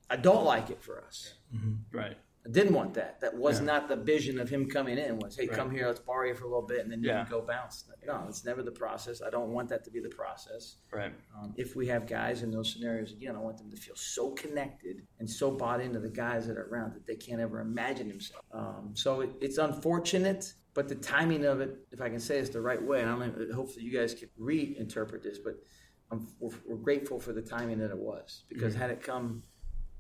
[0.10, 1.34] I don't like it for us.
[1.54, 1.96] Mm-hmm.
[1.96, 2.18] Right.
[2.46, 3.20] I didn't want that.
[3.20, 3.66] That was Yeah.
[3.66, 5.20] not the vision of him coming in.
[5.20, 5.56] Was hey, Right.
[5.58, 7.24] come here, let's borrow you for a little bit, and then you Yeah.
[7.26, 7.86] can go bounce.
[8.08, 9.22] No, it's never the process.
[9.22, 10.78] I don't want that to be the process.
[10.92, 11.14] Right.
[11.38, 14.32] Um, if we have guys in those scenarios again, I want them to feel so
[14.32, 18.08] connected and so bought into the guys that are around that they can't ever imagine
[18.08, 18.48] themselves.
[18.52, 22.50] Um, so it, it's unfortunate, but the timing of it, if I can say it's
[22.52, 25.56] the right way, and I don't hopefully you guys can reinterpret this, but
[26.10, 29.44] I'm, we're, we're grateful for the timing that it was because had it come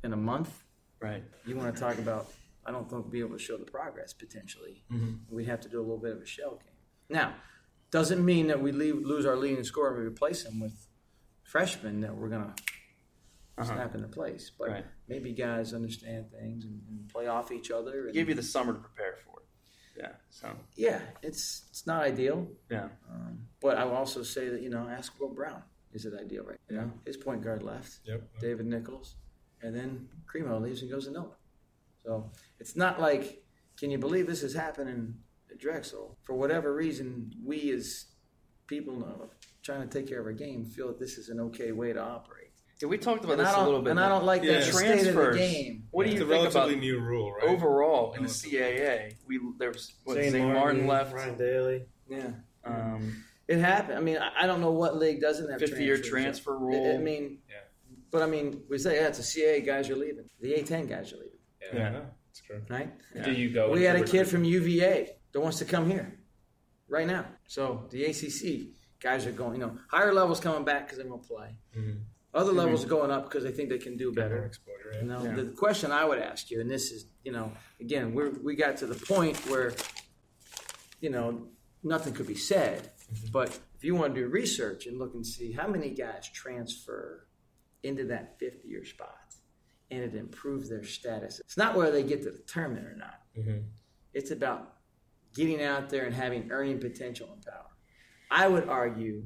[0.03, 0.63] in a month,
[1.01, 1.23] Right.
[1.45, 2.31] you want to talk about
[2.65, 4.83] I don't think we'll be able to show the progress potentially.
[5.29, 6.73] We'd have to do a little bit of a shell game.
[7.09, 7.33] Now,
[7.89, 10.87] doesn't mean that we leave, lose our leading scorer and we replace him with
[11.43, 12.53] freshmen that we're gonna
[13.57, 13.73] Uh-huh.
[13.73, 14.51] snap into place.
[14.57, 14.85] But Right.
[15.07, 18.05] maybe guys understand things and, and play off each other.
[18.05, 19.45] And, gave you the summer to prepare for it.
[19.97, 20.11] Yeah.
[20.29, 20.55] So.
[20.75, 22.47] yeah, it's it's not ideal.
[22.69, 22.89] Yeah.
[23.09, 25.63] Um, but I will also say that you know, ask Will Brown.
[25.91, 26.59] Is it ideal right?
[26.69, 27.99] You know, his point guard left.
[28.05, 28.39] Yep.
[28.39, 29.15] David Nichols,
[29.61, 31.29] and then Cremo leaves and goes to Nova.
[32.05, 33.43] So it's not like,
[33.77, 35.15] can you believe this is happening
[35.51, 36.17] at Drexel?
[36.23, 38.05] For whatever reason, we as
[38.67, 39.29] people know,
[39.63, 42.01] trying to take care of our game feel that this is an okay way to
[42.01, 42.35] operate.
[42.81, 43.91] Yeah, we talked about And this I a don't, little bit.
[43.91, 44.59] and I don't like Yeah.
[44.59, 45.87] that state of the game.
[45.91, 47.43] What do you It's you a think relatively about new rule, right?
[47.49, 49.15] overall in the CAA?
[49.27, 51.13] We there was what, Zane Zane Martin, left.
[51.13, 51.85] Ryan Daly.
[52.09, 52.31] Yeah,
[52.63, 53.97] Um, it happened.
[53.97, 56.95] I mean, I, I don't know what league doesn't have fifty year transfer I- rule.
[56.95, 57.48] I mean, Yeah.
[58.11, 60.25] But I mean, we say yeah, it's a CA guys are leaving.
[60.41, 61.87] The A10 guys are leaving, Yeah, Yeah.
[61.87, 62.05] I know.
[62.29, 62.61] It's true.
[62.69, 62.91] right?
[63.23, 63.71] Do you go?
[63.71, 66.19] We had a kid from UVA that wants to come here
[66.87, 67.25] right now.
[67.47, 68.69] So the ACC
[69.01, 71.55] guys are going, you know, higher levels coming back because they won't play.
[71.75, 72.01] Mhm.
[72.33, 74.43] Other levels are going up because they think they can do More better.
[74.45, 74.93] exposure.
[75.01, 75.35] You know, Yeah.
[75.35, 78.77] the question I would ask you, and this is, you know, again, we we got
[78.77, 79.73] to the point where,
[81.01, 81.47] you know,
[81.83, 82.91] nothing could be said.
[83.31, 87.25] But if you want to do research and look and see how many guys transfer
[87.83, 89.15] into that fifth year spot
[89.91, 93.21] and it improves their status, it's not whether they get to the tournament or not.
[93.37, 93.63] Mhm.
[94.13, 94.75] It's about
[95.33, 97.65] getting out there and having earning potential and power.
[98.31, 99.23] I would argue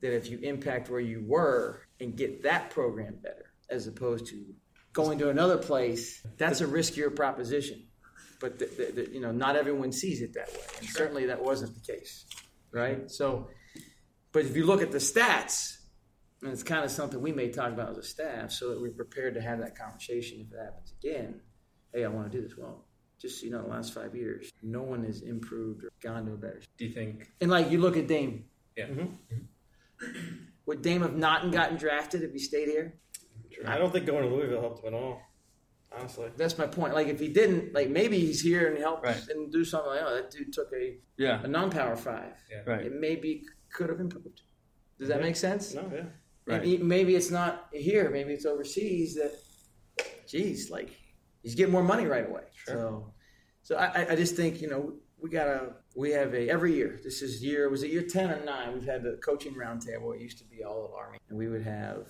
[0.00, 4.54] that if you impact where you were and get that program better, as opposed to
[4.92, 7.86] going to another place, that's a riskier proposition.
[8.40, 11.42] But the, the, the, you know, not everyone sees it that way, and certainly that
[11.42, 12.26] wasn't the case,
[12.72, 13.08] right?
[13.10, 13.48] So,
[14.32, 15.76] but if you look at the stats,
[16.42, 18.90] and it's kind of something we may talk about as a staff, so that we're
[18.90, 21.40] prepared to have that conversation if it happens again.
[21.92, 22.56] Hey, I want to do this.
[22.56, 22.84] Well,
[23.20, 26.32] just so you know, the last five years, no one has improved or gone to
[26.32, 26.60] a better.
[26.78, 27.28] Do you think?
[27.40, 28.44] And like you look at Dame,
[28.76, 28.86] Yeah.
[28.86, 29.00] Mm-hmm.
[29.00, 30.34] Mm-hmm.
[30.66, 32.94] would Dame have not gotten drafted if he stayed here?
[33.66, 35.20] I don't think going to Louisville helped him at all.
[35.96, 36.30] Honestly.
[36.36, 36.94] That's my point.
[36.94, 39.28] Like if he didn't, like maybe he's here and helps Right.
[39.28, 39.90] and do something.
[39.90, 41.42] Like, oh, that dude took a, yeah.
[41.42, 42.32] a non-power five.
[42.66, 42.86] Right.
[42.86, 44.40] It maybe could have improved.
[44.98, 45.74] Does that make sense?
[45.74, 46.04] No, yeah.
[46.46, 46.62] Right.
[46.62, 48.10] And maybe it's not here.
[48.10, 49.14] Maybe it's overseas.
[49.14, 49.32] That,
[50.26, 50.90] geez, like
[51.42, 52.42] he's getting more money right away.
[52.66, 53.12] So,
[53.62, 56.98] so I, I- just think you know we gotta we have a every year.
[57.02, 58.72] This is year was it year ten or nine?
[58.74, 60.14] We've had the coaching roundtable.
[60.14, 62.08] It used to be all of Army, and we would have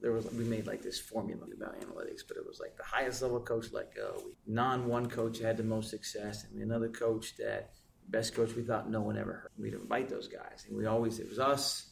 [0.00, 3.22] there was we made like this formula about analytics, but it was like the highest
[3.22, 4.22] level coach let go.
[4.46, 7.70] Non one coach had the most success, and another coach that
[8.08, 9.50] best coach we thought no one ever heard.
[9.58, 11.89] We'd invite those guys, and we always it was us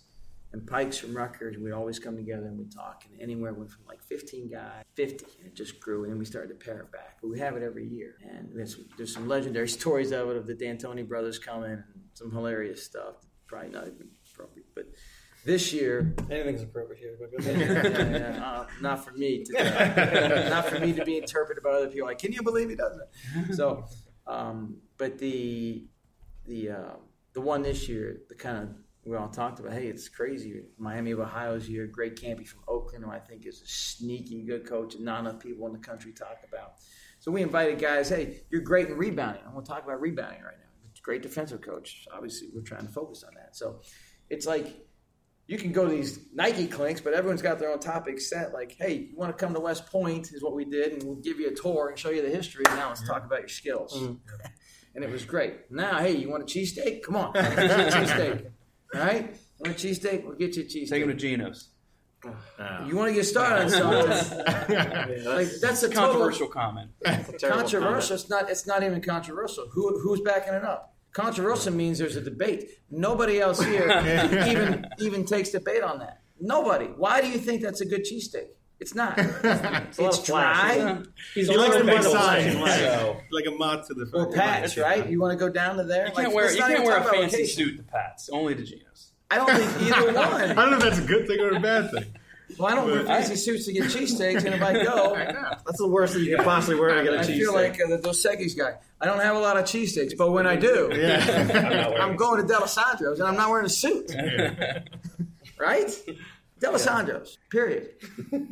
[0.53, 1.57] and Pikes from Rutgers.
[1.59, 5.27] We'd always come together and we'd talk, and anywhere went from like 15 guys, 50,
[5.39, 7.19] and it just grew, and then we started to pare it back.
[7.21, 10.47] But we have it every year, and there's, there's some legendary stories of it of
[10.47, 11.85] the D'Antoni brothers coming, and
[12.15, 13.17] some hilarious stuff.
[13.47, 14.87] Probably not even appropriate, but
[15.45, 18.13] this year Anything's appropriate here, but go ahead.
[18.13, 19.53] yeah, uh, not for me to
[20.51, 22.07] not for me to be interpreted by other people.
[22.09, 23.55] Like, can you believe he does it?
[23.55, 23.87] So,
[24.27, 25.87] um, but the
[26.47, 26.93] the uh,
[27.33, 28.69] the one this year, the kind of
[29.05, 29.73] we all talked about.
[29.73, 30.63] Hey, it's crazy.
[30.79, 31.87] Miami of Ohio's here.
[31.87, 35.41] Greg Kampe from Oakland, who I think is a sneaky good coach, and not enough
[35.41, 36.75] people in the country talk about.
[37.21, 38.09] So we invited guys.
[38.09, 39.43] Hey, you're great in rebounding.
[39.47, 40.65] I'm going to talk about rebounding right now.
[41.03, 42.07] Great defensive coach.
[42.13, 43.57] Obviously, we're trying to focus on that.
[43.57, 43.81] So
[44.29, 44.89] it's like
[45.47, 48.53] you can go to these Nike clinics, but everyone's got their own topic set.
[48.53, 51.17] Like, hey, you want to come to West Point is what we did, and we'll
[51.17, 52.65] give you a tour and show you the history.
[52.67, 53.97] Now let's talk about your skills.
[53.97, 54.15] Mm-hmm.
[54.95, 55.71] and it was great.
[55.71, 57.03] Now, hey, you want a cheesesteak?
[57.03, 58.51] Come on, I'll get you a cheesesteak.
[58.95, 60.25] All right, you want a cheesesteak?
[60.25, 61.19] We'll get you a Take him to cheesesteak.
[61.19, 61.69] Geno's.
[62.25, 62.31] Ah.
[62.59, 62.87] Ah.
[62.87, 64.39] You want to get started on something?
[65.25, 66.91] like that's a total Controversial comment.
[67.41, 68.15] controversial.
[68.17, 68.51] It's not.
[68.51, 69.69] It's not even controversial.
[69.73, 70.95] Who who's backing it up?
[71.13, 72.71] Controversial means there's a debate.
[72.91, 73.89] Nobody else here
[74.49, 76.23] even even takes debate on that.
[76.41, 76.87] Nobody.
[76.87, 78.49] Why do you think that's a good cheesesteak?
[78.81, 79.19] It's not.
[79.19, 80.75] It's, a lot It's dry.
[80.75, 81.09] isn't?
[81.35, 84.77] He's He likes only to make been So Like a mod to the or Pat's,
[84.77, 85.09] right?
[85.09, 86.07] You want to go down to there?
[86.09, 87.47] You Like, can't wear you can't wear a fancy location.
[87.47, 88.29] suit to Pats.
[88.31, 89.13] Only to Geno's.
[89.31, 90.51] I don't think either one.
[90.51, 92.05] I don't know if that's a good thing or a bad thing.
[92.59, 95.15] Well, I don't wear fancy suits to get cheesesteaks, and if I go,
[95.67, 97.79] That's the worst thing you could possibly wear to get a cheese I feel like
[97.81, 98.77] uh, the Dos Equis guy.
[99.01, 101.91] I don't have a lot of cheesesteaks, but when I do, Yeah.
[102.01, 104.11] I'm I'm going to Dalessandro's, and I'm not wearing a suit,
[105.59, 105.91] right?
[106.61, 107.91] Dalessandro's, period.
[108.03, 108.49] I think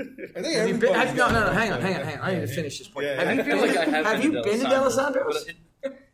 [0.56, 0.92] Have you been, everybody.
[0.94, 2.24] have, no, no, no, hang on, hang on, hang on.
[2.28, 3.06] I need to finish this point.
[3.06, 3.32] Yeah, Have yeah.
[3.34, 5.44] you feel been, like I have, have you been to Dalessandro's?
[5.44, 5.56] but It,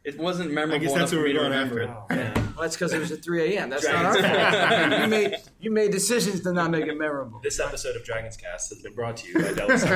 [0.05, 1.82] it wasn't memorable I guess that's what we're me going remember.
[1.84, 2.34] after.
[2.53, 3.70] Well, that's because it was at 3 a.m.
[3.70, 5.01] That's not our fault.
[5.03, 7.40] you made you made decisions to not make it memorable.
[7.43, 9.84] This episode of Dragon's Cast has been brought to you by Dallas.
[9.84, 9.93] and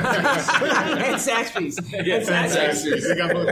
[1.17, 1.91] Saxbys.
[2.05, 2.99] Yeah, And Exactly.
[2.99, 3.47] You got both.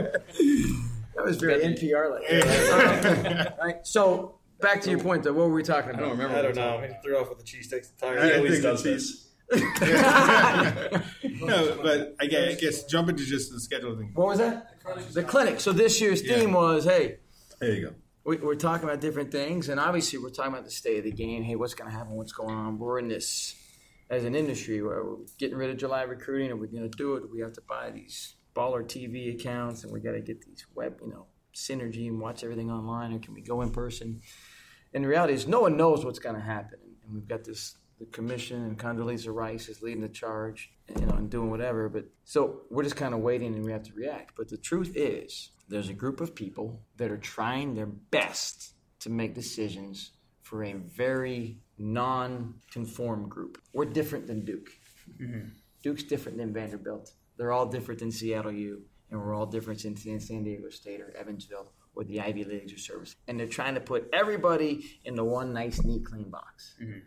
[1.16, 3.52] That was very NPR like.
[3.52, 3.86] Um, right.
[3.86, 5.32] So back to your point, though.
[5.32, 6.02] What were we talking about?
[6.02, 6.36] I don't remember.
[6.38, 6.80] I don't know.
[6.80, 7.92] He threw off with the cheesesteaks.
[8.02, 9.22] I He always think does the this.
[11.40, 14.10] no, but I guess, I guess jump into just the schedule thing.
[14.14, 14.74] What was that?
[15.12, 15.60] The clinic.
[15.60, 17.18] So this year's theme was, hey,
[17.60, 17.94] There you go.
[18.24, 21.12] we, we're talking about different things, and obviously we're talking about the state of the
[21.12, 21.42] game.
[21.44, 22.14] Hey, what's going to happen?
[22.14, 22.78] What's going on?
[22.78, 23.54] We're in this
[24.10, 26.50] as an industry where we're getting rid of July recruiting.
[26.50, 27.24] Are we going to do it?
[27.32, 30.98] We have to buy these baller TV accounts, and we got to get these web,
[31.02, 34.20] you know, synergy and watch everything online, or can we go in person?
[34.96, 37.76] And the reality is, no one knows what's going to happen, and we've got this.
[37.98, 41.90] The commission and Condoleezza Rice is leading the charge, you know, and doing whatever.
[41.90, 44.36] But so we're just kind of waiting, and we have to react.
[44.38, 49.10] But the truth is, there's a group of people that are trying their best to
[49.10, 53.58] make decisions for a very non-conform group.
[53.74, 54.70] We're different than Duke.
[55.20, 55.48] Mm-hmm.
[55.82, 57.12] Duke's different than Vanderbilt.
[57.36, 61.14] They're all different than Seattle U, and we're all different than San Diego State or
[61.18, 63.16] Evansville or the Ivy Leagues or service.
[63.26, 66.74] And they're trying to put everybody in the one nice, neat, clean box.
[66.80, 66.98] Mm-hmm.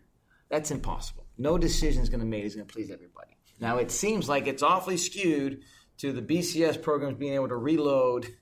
[0.50, 1.26] That's impossible.
[1.38, 3.38] No decision is going to be made is going to please everybody.
[3.60, 5.62] Now it seems like it's awfully skewed
[6.00, 8.28] to the BCS programs being able to reload.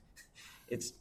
[0.70, 0.92] It's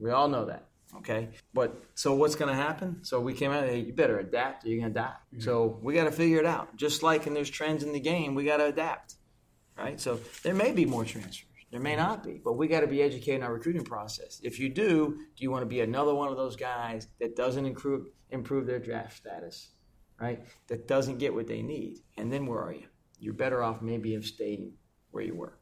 [0.00, 1.28] we all know that, okay?
[1.54, 3.04] But so what's going to happen?
[3.04, 3.62] So we came out.
[3.62, 5.14] Hey, you better adapt, or you're going to die.
[5.32, 5.42] Mm-hmm.
[5.42, 6.74] So we got to figure it out.
[6.74, 9.14] Just like and there's trends in the game, we got to adapt,
[9.78, 10.00] right?
[10.00, 11.44] So there may be more transfers.
[11.72, 14.40] There may not be, but we got to be educating our recruiting process.
[14.44, 17.66] If you do, do you want to be another one of those guys that doesn't
[17.66, 19.70] improve improve their draft status?
[20.22, 20.40] right?
[20.68, 21.98] That doesn't get what they need.
[22.16, 22.86] And then where are you?
[23.18, 24.72] You're better off maybe of staying
[25.10, 25.58] where you were.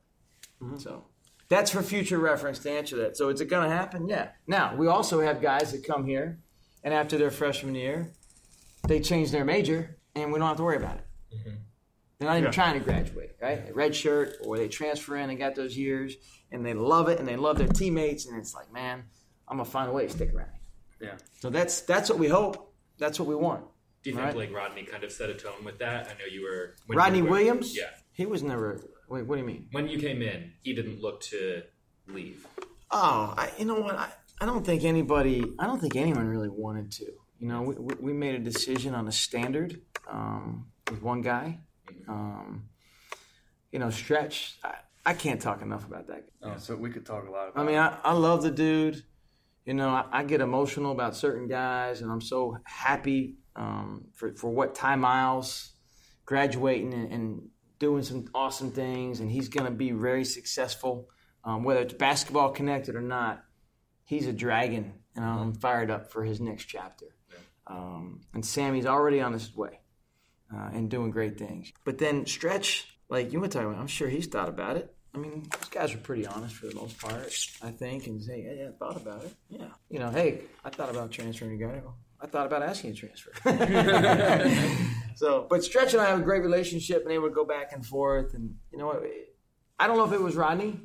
[0.63, 0.77] Mm-hmm.
[0.77, 1.07] So
[1.49, 3.17] that's for future reference to answer that.
[3.17, 4.07] So is it going to happen?
[4.07, 4.29] Yeah.
[4.47, 6.41] Now, we also have guys that come here
[6.85, 8.13] and after their freshman year,
[8.87, 11.07] they change their major and we don't have to worry about it.
[11.35, 11.57] Mm-hmm.
[12.21, 13.65] They're not even trying to graduate, right?
[13.67, 16.15] They red shirt or they transfer in and got those years
[16.53, 19.05] and they love it and they love their teammates and it's like, man,
[19.49, 20.51] I'm gonna find a way to stick around.
[21.01, 21.15] Yeah.
[21.41, 22.75] So that's that's what we hope.
[22.99, 23.65] That's what we want.
[24.03, 24.37] Do you think Right.
[24.37, 26.09] like Rodney kind of set a tone with that?
[26.09, 27.75] I know you were when Rodney you were- Williams?
[27.77, 27.89] Yeah.
[28.13, 28.81] He was never.
[29.09, 29.69] Wait, what do you mean?
[29.73, 31.63] When you came in, he didn't look to
[32.07, 32.47] leave.
[32.91, 33.97] Oh, I, you know what?
[33.97, 34.09] I,
[34.43, 35.43] I don't think anybody.
[35.59, 37.07] I don't think anyone really wanted to.
[37.39, 41.61] You know, we, we, we made a decision on a standard um, with one guy.
[42.09, 42.69] Um,
[43.73, 44.59] you know, stretch.
[44.65, 44.75] I,
[45.05, 46.29] I can't talk enough about that.
[46.43, 49.03] Oh, so we could talk a lot about I mean, I, I love the dude.
[49.65, 54.35] You know, I, I get emotional about certain guys, and I'm so happy um, for
[54.35, 55.73] for what Ty Miles
[56.25, 61.09] graduating and, and doing some awesome things, and he's going to be very successful,
[61.45, 63.43] um, whether it's basketball connected or not.
[64.05, 67.07] He's a dragon, and I'm fired up for his next chapter.
[67.67, 69.80] Um, and Sammy's already on his way
[70.55, 71.73] uh, and doing great things.
[71.85, 74.95] But then Stretch, like you were talking about, I'm sure he's thought about it.
[75.15, 78.45] I mean, these guys are pretty honest for the most part, I think, and say,
[78.45, 79.35] "Yeah, yeah, I thought about it.
[79.49, 81.83] Yeah, you know, hey, I thought about transferring a guy.
[82.21, 83.33] I thought about asking a transfer.
[85.17, 87.85] so, but Stretch and I have a great relationship, and they would go back and
[87.85, 88.35] forth.
[88.35, 89.03] And you know what?
[89.81, 90.79] I don't know if it was Rodney.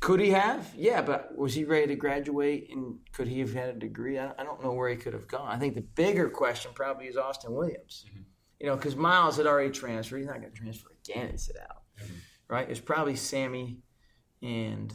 [0.00, 0.72] Could he have?
[0.76, 4.18] Yeah, but was he ready to graduate and could he have had a degree?
[4.18, 5.48] I, I don't know where he could have gone.
[5.48, 8.04] I think the bigger question probably is Austin Williams.
[8.60, 10.18] You know, because Miles had already transferred.
[10.18, 11.82] He's not going to transfer again and sit out.
[12.48, 12.70] Right?
[12.70, 13.78] It's probably Sammy
[14.42, 14.92] and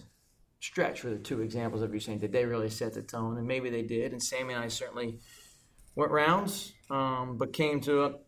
[0.59, 3.38] Stretch were the two examples of you saying, did they really set the tone?
[3.38, 4.12] And maybe they did.
[4.12, 5.20] And Sammy and I certainly
[5.95, 8.20] went rounds, um, but came to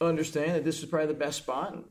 [0.00, 1.72] understand that this was probably the best spot.
[1.72, 1.84] And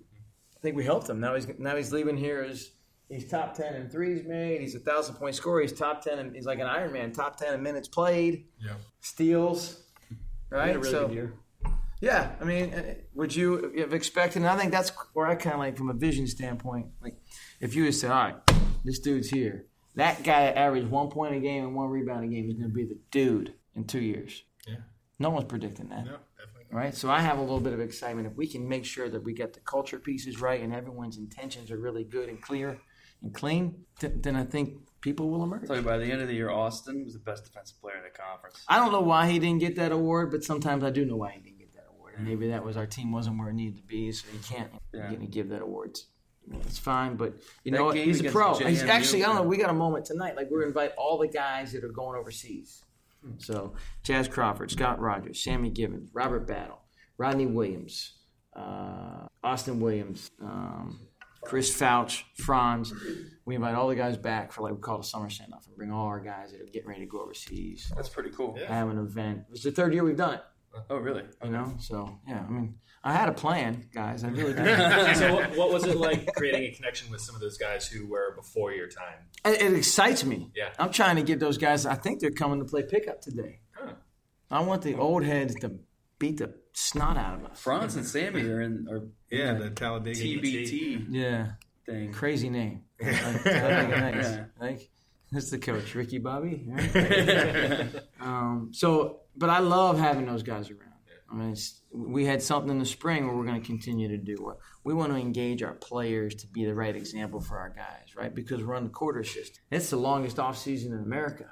[0.55, 1.19] I think we helped him.
[1.19, 2.71] Now he's now he's leaving here as
[3.09, 4.61] he's top ten in threes made.
[4.61, 5.61] He's a thousand point scorer.
[5.61, 6.19] He's top ten.
[6.19, 7.11] And he's like an Iron Man.
[7.11, 8.45] Top ten in minutes played.
[8.63, 8.73] Yeah.
[9.01, 9.83] Steals.
[10.49, 10.63] Right.
[10.63, 11.33] He had a really so good year.
[12.01, 14.39] Yeah, I mean, uh, would you have expected?
[14.41, 17.15] And I think that's where I kind of like, from a vision standpoint, like
[17.59, 18.35] if you would said, all right,
[18.83, 19.65] this dude's here.
[19.95, 22.69] That guy that averaged one point a game and one rebound a game is going
[22.69, 24.43] to be the dude in two years.
[24.67, 24.75] Yeah.
[25.19, 26.65] No one's predicting that No, definitely.
[26.71, 26.77] not.
[26.77, 26.95] right?
[26.95, 29.33] So I have a little bit of excitement if we can make sure that we
[29.33, 32.79] get the culture pieces right and everyone's intentions are really good and clear
[33.21, 33.83] and clean.
[33.99, 35.67] Th- then I think people will emerge.
[35.67, 38.09] So by the end of the year, Austin was the best defensive player in the
[38.17, 38.63] conference.
[38.69, 41.31] I don't know why he didn't get that award, but sometimes I do know why
[41.31, 41.50] he didn't get that award.
[42.23, 45.13] Maybe that was our team wasn't where it needed to be, so you can't Yeah.
[45.29, 45.97] give that award.
[46.65, 48.53] It's fine, but you That know he's a pro.
[48.53, 49.43] JMU, He's actually I don't know.
[49.43, 50.35] We got a moment tonight.
[50.35, 52.83] Like we're gonna invite all the guys that are going overseas.
[53.23, 53.33] Hmm.
[53.37, 56.79] So Chaz Crawford, Scott Rogers, Sammy Givens, Robert Battle,
[57.17, 58.13] Rodney Williams,
[58.55, 60.99] uh, Austin Williams, um,
[61.43, 62.91] Chris Fouch, Frantz.
[63.45, 65.67] We invite all the guys back for like we call it a summer send off
[65.67, 67.91] and bring all our guys that are getting ready to go overseas.
[67.95, 68.57] That's pretty cool.
[68.67, 69.43] Have an event.
[69.51, 70.43] It's the third year we've done it.
[70.89, 71.23] Oh, really?
[71.43, 72.43] You know, so yeah.
[72.47, 74.23] I mean, I had a plan, guys.
[74.23, 75.15] I really did.
[75.17, 78.07] so what, what was it like creating a connection with some of those guys who
[78.07, 79.15] were before your time?
[79.45, 80.51] It, it excites me.
[80.55, 80.69] Yeah.
[80.79, 81.85] I'm trying to get those guys.
[81.85, 83.59] I think they're coming to play pickup today.
[83.73, 83.93] Huh.
[84.49, 85.79] I want the old heads to
[86.19, 87.59] beat the snot out of us.
[87.59, 90.19] Frantz and Sammy are in are Yeah, the Talladega.
[90.19, 91.53] TBT Yeah,
[91.85, 92.11] thing.
[92.13, 92.83] crazy name.
[93.01, 94.25] Like, I think it nice.
[94.25, 94.45] Yeah.
[94.59, 94.89] Like,
[95.31, 96.65] that's the coach, Ricky Bobby.
[96.69, 97.87] right?
[98.19, 100.91] um, so, but I love having those guys around.
[101.31, 101.55] I mean,
[101.93, 104.53] we had something in the spring where we're going to continue to do
[104.83, 108.33] we want to engage our players to be the right example for our guys, right?
[108.33, 109.63] Because we're on the quarter system.
[109.69, 111.45] It's the longest off season in America,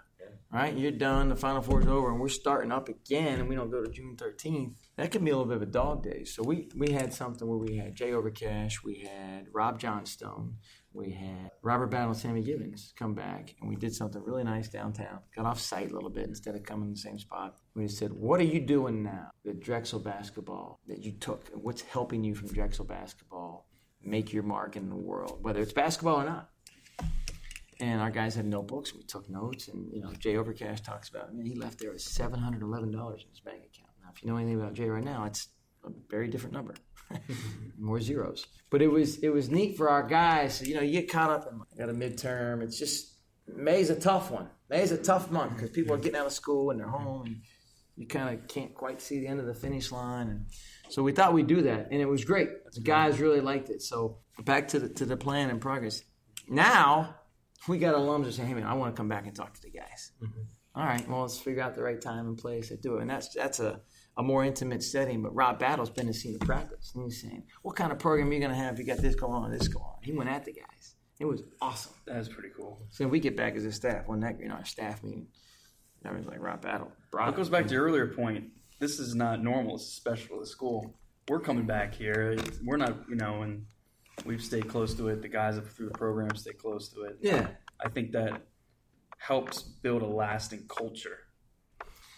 [0.52, 0.76] right?
[0.76, 3.70] You're done, the Final Four is over, and we're starting up again, and we don't
[3.70, 4.76] go to June 13th.
[4.98, 6.24] That can be a little bit of a dog day.
[6.26, 10.56] So we we had something where we had Jay Overcash, we had Rob Johnstone,
[10.92, 15.20] we had Robert Battle Sammy Givens come back, and we did something really nice downtown.
[15.36, 17.56] Got off site a little bit instead of coming in the same spot.
[17.76, 19.30] We just said, "What are you doing now?
[19.44, 23.68] The Drexel basketball that you took, what's helping you from Drexel basketball
[24.02, 26.50] make your mark in the world, whether it's basketball or not."
[27.82, 28.94] And our guys had notebooks.
[28.94, 31.34] We took notes, and you know, Jay Overcash talks about.
[31.34, 33.92] Man, he left there with seven hundred eleven dollars in his bank account.
[34.04, 35.48] Now, if you know anything about Jay right now, it's
[35.86, 36.76] a very different number,
[37.80, 38.46] more zeros.
[38.70, 40.62] But it was it was neat for our guys.
[40.68, 42.62] You know, you get caught up in like, got a midterm.
[42.62, 43.16] It's just
[43.56, 44.50] May's a tough one.
[44.70, 47.42] May's a tough month because people are getting out of school and they're home, and
[47.96, 50.30] you kind of can't quite see the end of the finish line.
[50.30, 50.46] And
[50.90, 52.50] so we thought we'd do that, and it was great.
[52.74, 53.82] The guys really liked it.
[53.82, 56.04] So back to the to the plan and progress.
[56.48, 57.16] Now
[57.68, 59.62] we got alums that say, "Hey man, I want to come back and talk to
[59.62, 60.42] the guys." Mm-hmm.
[60.76, 63.10] All right, well let's figure out the right time and place to do it, and
[63.10, 63.82] that's that's a,
[64.18, 65.22] a more intimate setting.
[65.22, 68.30] But Rob Battle's been to see the practice, and he's saying, "What kind of program
[68.30, 68.74] are you going to have?
[68.74, 70.96] if You got this going on, this going on." He went at the guys.
[71.20, 71.92] It was awesome.
[72.08, 72.86] That's pretty cool.
[72.92, 75.28] So we get back as a staff one night, you know, our staff meeting.
[76.06, 76.94] Everyone's like Rob Battle.
[77.34, 78.46] It goes back to your earlier point.
[78.80, 79.76] This is not normal.
[79.76, 80.96] It's special to the school.
[81.28, 82.38] We're coming back here.
[82.64, 83.66] We're not, you know, and
[84.26, 85.22] we've stayed close to it.
[85.22, 87.18] The guys up through the program stay close to it.
[87.22, 87.48] Yeah,
[87.84, 88.42] I think that
[89.18, 91.20] helps build a lasting culture.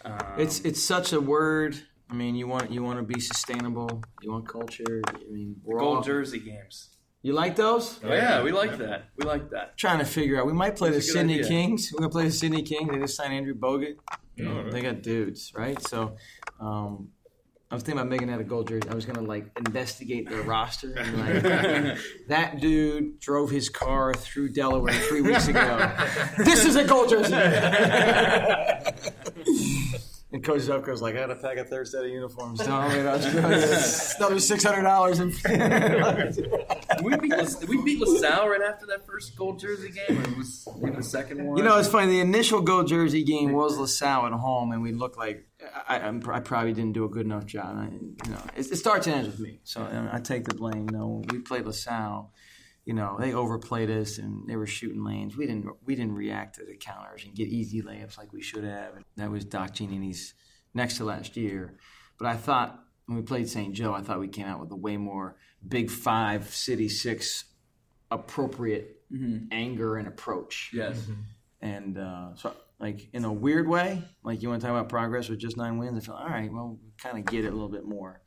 [0.04, 1.76] Um, it's it's such a word.
[2.10, 4.02] I mean, you want you want to be sustainable.
[4.20, 5.00] You want culture.
[5.06, 6.02] I mean, we're gold all.
[6.02, 6.88] jersey games.
[7.24, 8.00] You like those?
[8.02, 9.04] Oh, yeah, we like that.
[9.16, 9.78] We like that.
[9.78, 10.46] Trying to figure out.
[10.46, 11.46] We might play That's the Sydney idea.
[11.48, 11.90] Kings.
[11.92, 12.90] We're gonna play the Sydney Kings.
[12.90, 13.94] They just signed Andrew Bogut.
[14.44, 15.80] Oh, They got dudes, right?
[15.86, 16.16] So,
[16.58, 17.10] um,
[17.72, 18.86] I was thinking about making that a gold jersey.
[18.90, 20.92] I was gonna like investigate their roster.
[20.92, 21.18] And,
[21.86, 21.98] like,
[22.28, 25.90] that dude drove his car through Delaware three weeks ago.
[26.36, 27.32] this is a gold jersey.
[30.32, 32.60] and Coach Zucker's like, I gotta pack a third set of uniforms.
[32.60, 35.20] Tell me about another six hundred dollars.
[35.20, 35.28] in
[37.02, 40.38] we beat La- did we beat LaSalle right after that first gold jersey game, or
[40.38, 41.58] was maybe the second one?
[41.58, 42.12] You know, it's funny.
[42.12, 45.46] The initial gold jersey game was LaSalle at home, and we looked like
[45.88, 47.76] I, I, I probably didn't do a good enough job.
[47.76, 50.54] I, you know, it, it starts and ends with me, so I, I take the
[50.54, 50.88] blame.
[50.90, 52.32] You know, we played LaSalle.
[52.84, 55.36] You know, they overplayed us, and they were shooting lanes.
[55.36, 55.68] We didn't.
[55.84, 58.94] We didn't react to the counters and get easy layups like we should have.
[59.16, 60.34] That was Doc Giannini's
[60.74, 61.78] next to last year.
[62.18, 63.72] But I thought when we played St.
[63.72, 67.44] Joe, I thought we came out with a way more Big Five, City Six
[68.10, 69.00] appropriate
[69.52, 70.70] anger and approach.
[70.72, 71.06] yes.
[71.60, 75.28] And uh, so, like in a weird way, like you want to talk about progress
[75.28, 75.96] with just nine wins.
[75.96, 76.52] I feel all right.
[76.52, 78.20] Well, we kind of get it a little bit more.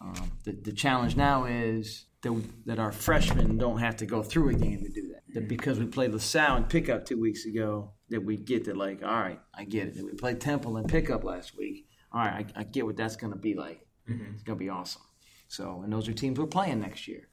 [0.00, 4.50] Um, the, the challenge now is that, that our freshmen don't have to go through
[4.50, 5.22] a game to do that.
[5.34, 9.02] That because we played LaSalle in pickup two weeks ago, that we get that like,
[9.02, 9.96] all right, I get it.
[9.96, 11.86] That we played Temple and pickup last week.
[12.12, 13.86] All right, I, I get what that's going to be like.
[14.06, 15.02] It's going to be awesome.
[15.48, 17.28] So, and those are teams we're playing next year.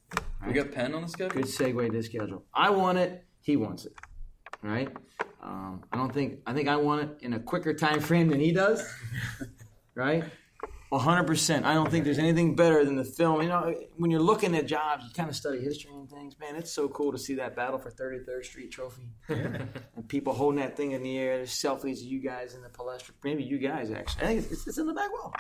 [0.45, 1.41] We got Penn on the schedule.
[1.41, 2.43] Good segue to the schedule.
[2.53, 3.25] I want it.
[3.41, 3.93] He wants it.
[4.61, 4.89] Right?
[5.41, 6.39] Um, I don't think.
[6.45, 8.83] I think I want it in a quicker time frame than he does.
[9.95, 10.23] right?
[10.91, 11.65] Hundred percent.
[11.65, 13.41] I don't think there's anything better than the film.
[13.43, 16.35] You know, when you're looking at jobs, you kind of study history and things.
[16.39, 19.69] Man, it's so cool to see that battle for 33rd Street trophy and
[20.07, 21.37] people holding that thing in the air.
[21.37, 23.11] There's selfies of you guys in the palestra.
[23.23, 24.23] Maybe you guys actually.
[24.23, 25.33] I think it's, it's in the back wall.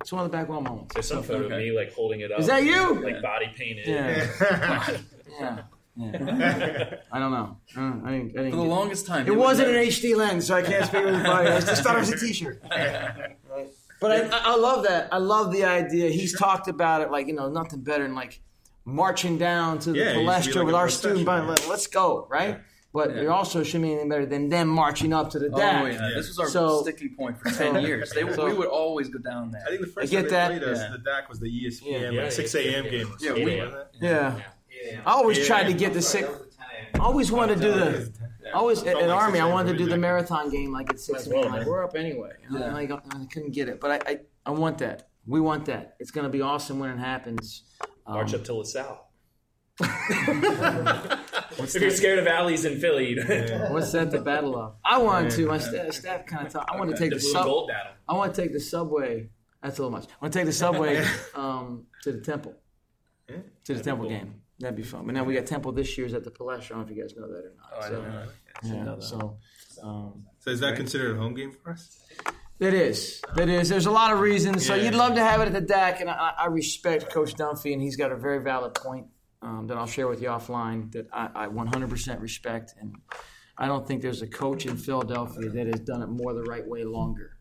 [0.00, 0.94] It's one of the back wall moments.
[0.94, 2.38] There's some photo of me like holding it up.
[2.38, 3.00] Is that you?
[3.02, 3.86] Like body painted.
[3.88, 4.28] Yeah.
[5.40, 5.58] yeah.
[5.96, 6.96] Yeah.
[7.12, 7.56] I don't know.
[7.76, 10.16] Uh, I didn't, I didn't For the get- longest time, It was wasn't an HD
[10.16, 11.48] lens, so I can't speak with his body.
[11.50, 12.62] I just thought it was a T-shirt.
[12.70, 13.68] Right?
[14.04, 15.08] But I, I I love that.
[15.12, 16.10] I love the idea.
[16.10, 18.40] He's talked about it like you know nothing better than like
[18.84, 21.24] marching down to the Yeah, he used to be Palestra like with a our student
[21.26, 21.68] procession, body.
[21.70, 22.60] Let's go, right?
[22.92, 25.94] But there also shouldn't be anything better than them marching up to the Oh DAC.
[25.94, 28.10] yeah, this was our So- sticking point for ten years.
[28.12, 29.62] They, So- we would always go down there.
[29.66, 30.48] I think the first I get time that.
[30.50, 30.90] played us, Yeah.
[30.96, 32.06] the DAC was the ESPN Yeah.
[32.08, 32.84] like Yeah, 6 a.m.
[32.84, 33.14] yeah, game.
[33.20, 33.30] yeah.
[33.32, 33.88] or Yeah, we- something, wasn't it?
[34.02, 34.40] Yeah.
[34.92, 35.00] Yeah.
[35.06, 35.44] I always Yeah.
[35.46, 36.28] tried to get the six.
[36.28, 36.56] That was the
[36.92, 38.12] 10 I always wanted to do the.
[38.54, 39.40] I always at, Felt at like Army.
[39.40, 41.26] I wanted to do the marathon game like at six.
[41.26, 42.30] Well, like we're up anyway.
[42.48, 42.72] Yeah.
[42.72, 45.08] like, I couldn't get it, but I, I I want that.
[45.26, 45.96] We want that.
[45.98, 47.64] It's gonna be awesome when it happens.
[48.06, 49.08] Um, March up to LaSalle.
[51.56, 54.76] what's If you're scared of alleys in Philly, you know, What's that the battle of?
[54.84, 55.48] I want to.
[55.48, 57.44] My staff, staff kind of thought I want to take the the sub.
[57.44, 57.94] gold battle.
[58.08, 59.30] I want to take the subway.
[59.64, 60.04] That's a little much.
[60.04, 62.54] I want to take the subway um, to the temple.
[63.64, 64.42] To the temple game.
[64.60, 65.04] That'd be fun.
[65.06, 66.64] But now we got temple this year's at the Palestra.
[66.64, 67.70] I don't know if you guys know that or not.
[67.74, 68.94] Oh, I so, don't know.
[68.94, 69.38] yeah, so
[69.82, 71.98] um, So is that considered a home game for us?
[72.60, 73.20] it is.
[73.36, 73.68] It is.
[73.68, 74.64] There's a lot of reasons.
[74.64, 74.84] So Yeah.
[74.84, 77.82] you'd love to have it at the DAC, and I, I respect Coach Dunphy, and
[77.82, 79.08] he's got a very valid point
[79.42, 82.74] um, that I'll share with you offline that I, I 100% respect.
[82.80, 82.94] And
[83.58, 86.66] I don't think there's a coach in Philadelphia that has done it more the right
[86.66, 87.32] way longer.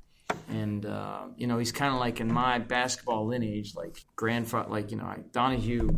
[0.49, 4.89] And uh, you know, he's kind of like in my basketball lineage, like grandfather, like
[4.91, 5.89] you know, I, Donahue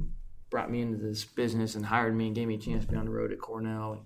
[0.56, 2.96] brought me into this business and hired me and gave me a chance to be
[2.96, 3.92] on the road at Cornell.
[3.92, 4.02] And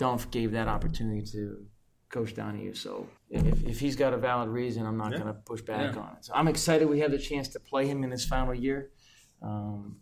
[0.00, 1.64] Dunph gave that opportunity to
[2.10, 2.74] Coach Donahue.
[2.74, 5.18] So if, if he's got a valid reason, I'm not Yeah.
[5.18, 6.00] going to push back Yeah.
[6.00, 6.24] on it.
[6.24, 8.90] So I'm excited we have the chance to play him in his final year.
[9.40, 9.98] Um,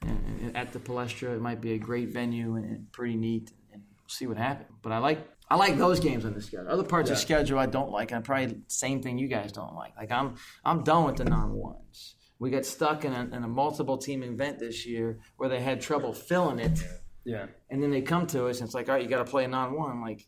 [0.00, 3.52] and, and at the Palestra, it might be a great venue and, and pretty neat,
[3.72, 4.70] and we'll see what happens.
[4.82, 6.68] But I like I like those games on the schedule.
[6.68, 9.28] Other parts of the schedule I don't like, and I'm probably the same thing you
[9.28, 9.92] guys don't like.
[9.96, 12.16] Like I'm I'm done with the non ones.
[12.42, 15.80] We got stuck in a, in a multiple team event this year where they had
[15.80, 16.84] trouble filling it,
[17.24, 17.46] Yeah.
[17.70, 19.44] and then they come to us and it's like, all right, you got to play
[19.44, 20.00] a non one.
[20.00, 20.26] Like,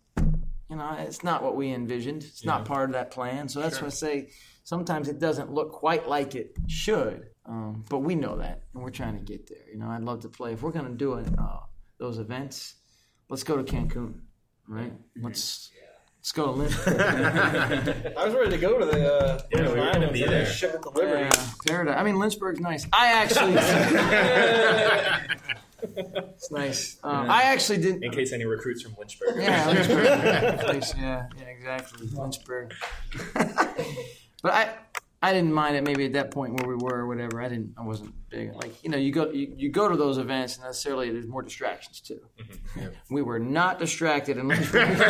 [0.71, 2.23] you know, it's not what we envisioned.
[2.23, 3.49] It's not part of that plan.
[3.49, 4.31] So that's what I say.
[4.63, 8.91] Sometimes it doesn't look quite like it should, um, but we know that, and we're
[8.91, 9.69] trying to get there.
[9.73, 10.53] You know, I'd love to play.
[10.53, 11.59] If we're going to do it, uh,
[11.99, 12.77] those events,
[13.29, 14.21] let's go to Cancun,
[14.69, 14.93] right?
[15.21, 15.71] Let's
[16.25, 17.01] let's go to Lynchburg.
[18.17, 19.15] I was ready to go to the.
[19.15, 20.47] Uh, Yeah, we were final gonna be to there.
[20.47, 21.25] Ship at the Liberty.
[21.25, 21.97] Yeah, paradise.
[21.99, 22.87] I mean, Lynchburg's nice.
[22.95, 23.53] I actually,
[25.83, 26.97] it's nice.
[27.05, 28.05] Um, I actually didn't.
[28.05, 29.35] In case any recruits from Lynchburg.
[29.37, 30.05] Yeah, Lynchburg.
[30.97, 32.09] Yeah, yeah, exactly.
[32.15, 32.73] Lynchburg.
[33.35, 34.71] but I,
[35.25, 35.85] I didn't mind it.
[35.85, 37.41] Maybe at that point where we were, or whatever.
[37.41, 37.73] I didn't.
[37.79, 38.55] I wasn't big.
[38.55, 41.41] Like you know, you go, you, you go to those events, and necessarily there's more
[41.41, 42.21] distractions too.
[42.39, 42.89] Mm-hmm.
[43.09, 45.01] We were not distracted in Lynchburg.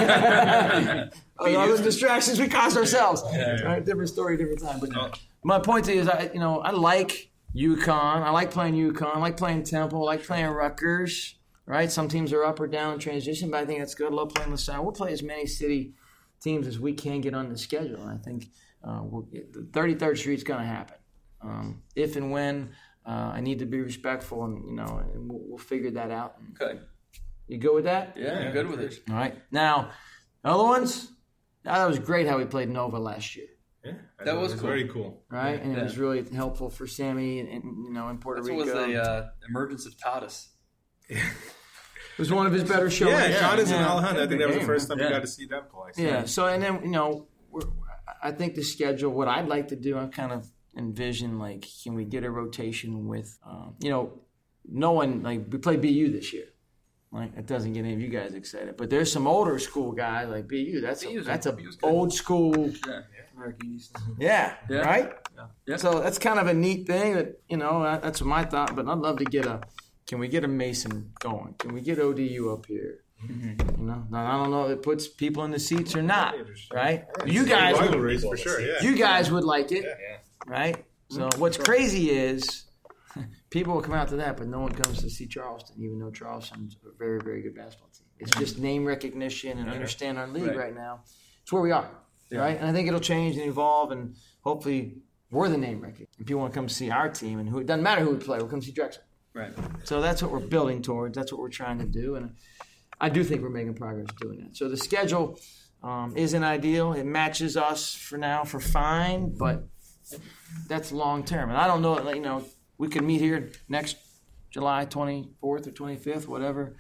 [1.41, 3.25] Other distractions we caused ourselves.
[3.65, 3.85] Right?
[3.85, 4.79] Different story, different time.
[4.79, 5.11] But oh.
[5.43, 8.23] my point is, I, you know, I like UConn.
[8.23, 9.17] I like playing UConn.
[9.17, 10.03] I like playing Temple.
[10.09, 11.35] I like playing Rutgers.
[11.67, 11.91] Right?
[11.91, 14.12] Some teams are up or down in transition, but I think that's good.
[14.12, 14.85] I love playing LaSalle.
[14.85, 15.95] We'll play as many city
[16.41, 18.07] teams as we can get on the schedule.
[18.07, 18.51] I think
[18.87, 20.97] uh, we'll the 33rd Street's going to happen.
[21.43, 22.70] Um, if and when
[23.07, 26.37] uh, I need to be respectful, and you know, and we'll, we'll figure that out.
[26.61, 26.78] Okay.
[27.49, 28.16] You go with that?
[28.16, 29.01] Yeah, I'm good with it.
[29.11, 29.37] All right.
[29.51, 29.91] Now,
[30.45, 31.11] other ones.
[31.64, 33.47] Now, that was great how we played Nova last year,
[33.85, 34.66] Yeah, That thought was it cool.
[34.68, 35.22] very cool.
[35.30, 35.61] right?
[35.62, 35.85] And it Yeah.
[35.85, 38.87] was really helpful for Sammy, and, and you know, in Puerto That's what was Rico.
[38.87, 40.49] the uh, emergence of Tadas.
[41.09, 41.22] it
[42.18, 43.09] was one of his better shows.
[43.11, 43.89] Yeah, Tadas and Yeah.
[43.91, 44.22] Alejandro.
[44.22, 45.07] I think that was the first time Yeah.
[45.07, 45.91] we got to see them play.
[45.95, 46.03] So.
[46.03, 46.24] Yeah.
[46.24, 47.62] So and then you know, we're,
[48.25, 49.12] I think the schedule.
[49.12, 53.07] What I'd like to do, I kind of envision like, can we get a rotation
[53.07, 54.20] with, um, you know,
[54.68, 56.47] no one like we play BU this year.
[57.12, 60.29] Like it doesn't get any of you guys excited, but there's some older school guys
[60.29, 60.81] like BU.
[60.81, 62.72] That's a, that's a old school.
[62.89, 63.03] Yeah.
[64.18, 64.55] Yeah.
[64.68, 64.79] Yeah.
[64.81, 65.12] Right.
[65.66, 65.77] Yeah.
[65.77, 67.83] So that's kind of a neat thing that you know.
[68.03, 68.75] That's my thought.
[68.75, 69.61] But I'd love to get a.
[70.09, 71.55] Can we get a Mason going?
[71.59, 73.03] Can we get ODU up here?
[73.23, 73.81] Mm-hmm.
[73.81, 76.35] You know, now, I don't know if it puts people in the seats or not.
[76.73, 77.05] Right?
[77.27, 78.61] You guys, would, for sure.
[78.61, 78.83] Yeah.
[78.83, 79.85] you guys would like it,
[80.47, 80.85] right?
[81.09, 82.65] So what's crazy is
[83.51, 86.11] people will come out to that, but no one comes to see Charleston, even though
[86.11, 88.07] Charleston's a very, very good basketball team.
[88.19, 90.57] It's just name recognition and understand our league Right.
[90.57, 91.01] right, now.
[91.43, 91.89] It's where we are,
[92.33, 92.59] right?
[92.59, 94.97] And I think it'll change and evolve, and hopefully
[95.31, 96.15] we're the name recognition.
[96.19, 98.19] And people want to come see our team, and who it doesn't matter who we
[98.19, 99.03] play, we'll come see Drexel.
[99.35, 99.53] Right.
[99.83, 101.17] So that's what we're building towards.
[101.17, 102.35] That's what we're trying to do, and
[103.01, 104.57] I do think we're making progress doing that.
[104.57, 105.38] So the schedule
[105.82, 106.92] um, isn't ideal.
[106.92, 109.68] It matches us for now for fine, but
[110.68, 111.51] that's long term.
[111.51, 112.11] And I don't know.
[112.12, 112.45] You know,
[112.78, 113.97] we could meet here next
[114.51, 116.76] July twenty fourth or twenty fifth, whatever.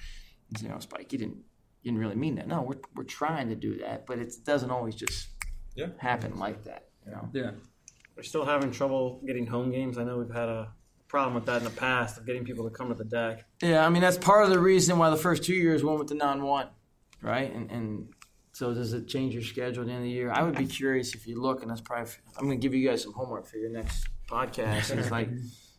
[0.48, 1.38] And say, "Oh, Spike, you didn't
[1.82, 4.70] you didn't really mean that." No, we're we're trying to do that, but it doesn't
[4.70, 5.28] always just
[5.74, 5.88] Yeah.
[5.98, 6.88] happen like that.
[7.04, 7.28] You know.
[7.32, 7.50] Yeah.
[8.16, 9.98] We're still having trouble getting home games.
[9.98, 10.72] I know we've had a
[11.14, 13.42] problem with that in the past of getting people to come to the DAC.
[13.62, 16.08] Yeah, I mean that's part of the reason why the first two years went with
[16.08, 16.68] the non one,
[17.22, 17.54] right?
[17.54, 18.08] And, and
[18.52, 20.30] So does it change your schedule at the end of the year?
[20.32, 22.88] I would be curious if you look, and that's probably I'm going to give you
[22.88, 24.96] guys some homework for your next podcast.
[24.98, 25.28] It's like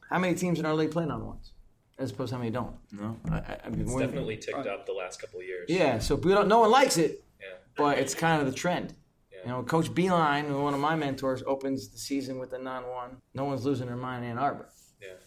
[0.10, 1.52] how many teams in our league play non ones,
[2.00, 2.76] as opposed to how many don't.
[2.94, 5.66] No, I, I, I mean, It's definitely ticked up the last couple of years.
[5.70, 6.00] yeah.
[6.00, 6.48] So we don't.
[6.48, 7.58] No one likes it, Yeah.
[7.76, 8.94] but it's kind of the trend.
[9.34, 9.40] Yeah.
[9.44, 13.18] You know, Coach Beilein, one of my mentors, opens the season with a non-one.
[13.34, 14.70] No one's losing their mind in Ann Arbor.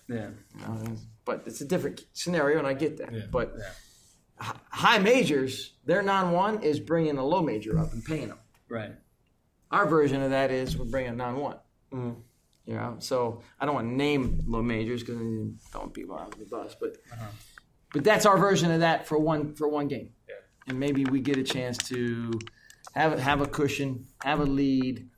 [0.08, 0.28] Yeah.
[0.54, 3.12] You know, but it's a different scenario, and I get that.
[3.12, 3.22] Yeah.
[3.30, 3.54] But
[4.40, 8.38] h- high majors, their non-one is bringing a low major up and paying them.
[8.68, 8.92] Right.
[9.70, 11.56] Our version of that is we're bringing a non-one.
[11.92, 12.20] Mm-hmm.
[12.66, 15.16] You know, so I don't want to name low majors because
[15.70, 17.26] throwing people on the bus, but uh-huh.
[17.94, 20.10] but that's our version of that for one for one game.
[20.28, 20.34] Yeah.
[20.66, 22.30] And maybe we get a chance to
[22.94, 25.08] have have a cushion, have a lead,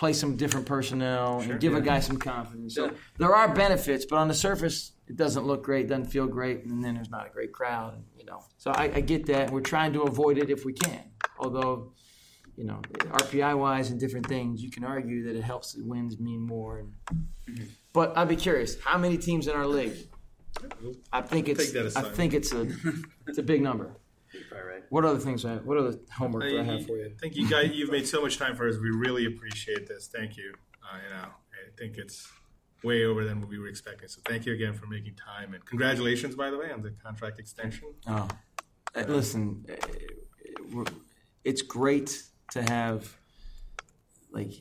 [0.00, 2.74] play some different personnel, and give a guy some confidence.
[2.74, 2.92] So Yeah.
[3.18, 6.82] there are benefits, but on the surface, it doesn't look great, doesn't feel great, and
[6.82, 8.02] then there's not a great crowd.
[8.16, 9.50] You know, so I, I get that.
[9.50, 11.04] We're trying to avoid it if we can.
[11.38, 11.92] Although,
[12.56, 12.80] you know,
[13.10, 16.78] RPI wise and different things, you can argue that it helps the wins mean more.
[16.78, 16.94] And,
[17.50, 17.64] mm-hmm.
[17.92, 19.98] But I'd be curious, how many teams in our league?
[21.12, 22.66] I think it's Take that as I think it's a
[23.26, 23.99] it's a big number.
[24.52, 24.64] Right.
[24.64, 24.82] Right.
[24.90, 25.44] What other things?
[25.44, 27.12] I, what other homework do I have for you?
[27.20, 28.76] Thank you guys, you've made so much time for us.
[28.76, 30.08] We really appreciate this.
[30.08, 30.52] Thank you.
[30.82, 32.28] Uh, you know, I think it's
[32.82, 34.08] way over than what we were expecting.
[34.08, 37.38] So thank you again for making time and congratulations, by the way, on the contract
[37.38, 37.88] extension.
[38.06, 38.28] Oh,
[38.94, 40.84] Uh, listen, uh,
[41.44, 42.22] it's great
[42.52, 43.16] to have,
[44.32, 44.52] like,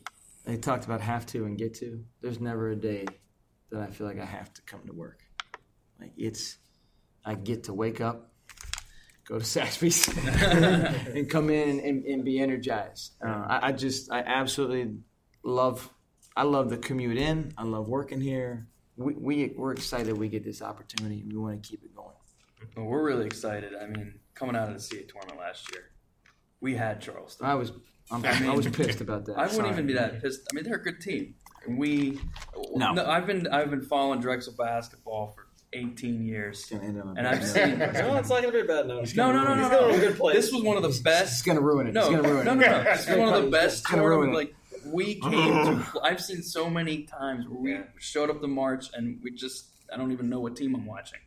[0.45, 2.03] they talked about have to and get to.
[2.21, 3.05] There's never a day
[3.71, 5.21] that I feel like I have to come to work.
[5.99, 6.57] Like, it's,
[7.25, 8.31] I get to wake up,
[9.29, 10.09] go to Saxbys,
[11.15, 13.13] and come in and, and be energized.
[13.23, 14.95] Uh, I, I just, I absolutely
[15.43, 15.89] love,
[16.35, 17.53] I love the commute in.
[17.57, 18.67] I love working here.
[18.97, 21.23] We, we, we're excited we get this opportunity.
[21.25, 22.09] We want to keep it going.
[22.75, 23.73] Well, we're really excited.
[23.79, 25.85] I mean, coming out of the CAA tournament last year,
[26.59, 27.45] we had Charleston.
[27.45, 27.71] I was
[28.11, 29.37] I'm, I was pissed about that.
[29.37, 30.41] I wouldn't even be that pissed.
[30.51, 31.35] I mean, they're a good team.
[31.65, 32.19] And we
[32.75, 33.05] No.
[33.05, 37.13] I've been I've been following Drexel basketball for 18 years, It's gonna end on a
[37.19, 37.47] and I've note.
[37.47, 37.79] seen.
[37.79, 39.13] No, it's not going to be a bad note.
[39.15, 40.03] No, no, no, no, He's going to no.
[40.03, 40.35] a good place.
[40.35, 40.97] This was one of the best.
[40.97, 41.45] It's best.
[41.45, 41.93] gonna ruin it.
[41.93, 42.55] No, it's gonna ruin no, it.
[42.55, 42.83] no, no.
[42.83, 44.51] This is one of the best gonna ruin tournaments.
[44.51, 44.83] it.
[44.85, 45.85] Like we came to.
[46.03, 47.83] I've seen so many times where we Yeah.
[47.99, 49.65] showed up to March and we just.
[49.93, 51.19] I don't even know what team I'm watching.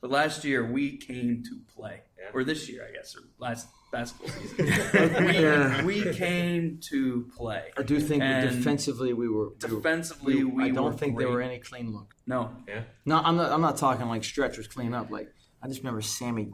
[0.00, 2.30] But last year we came to play, Yeah.
[2.34, 3.68] or this year I guess, or last
[3.98, 4.66] basketball season.
[5.26, 5.84] we, Yeah.
[5.84, 7.64] we came to play.
[7.78, 9.50] I do think And defensively we were.
[9.50, 12.16] we were- Defensively, we I don't were think there were any clean looks.
[12.26, 12.82] No, Yeah.
[13.06, 13.52] No, I'm not.
[13.52, 15.10] I'm not talking like stretchers clean up.
[15.10, 15.28] Like
[15.62, 16.50] I just remember Sammy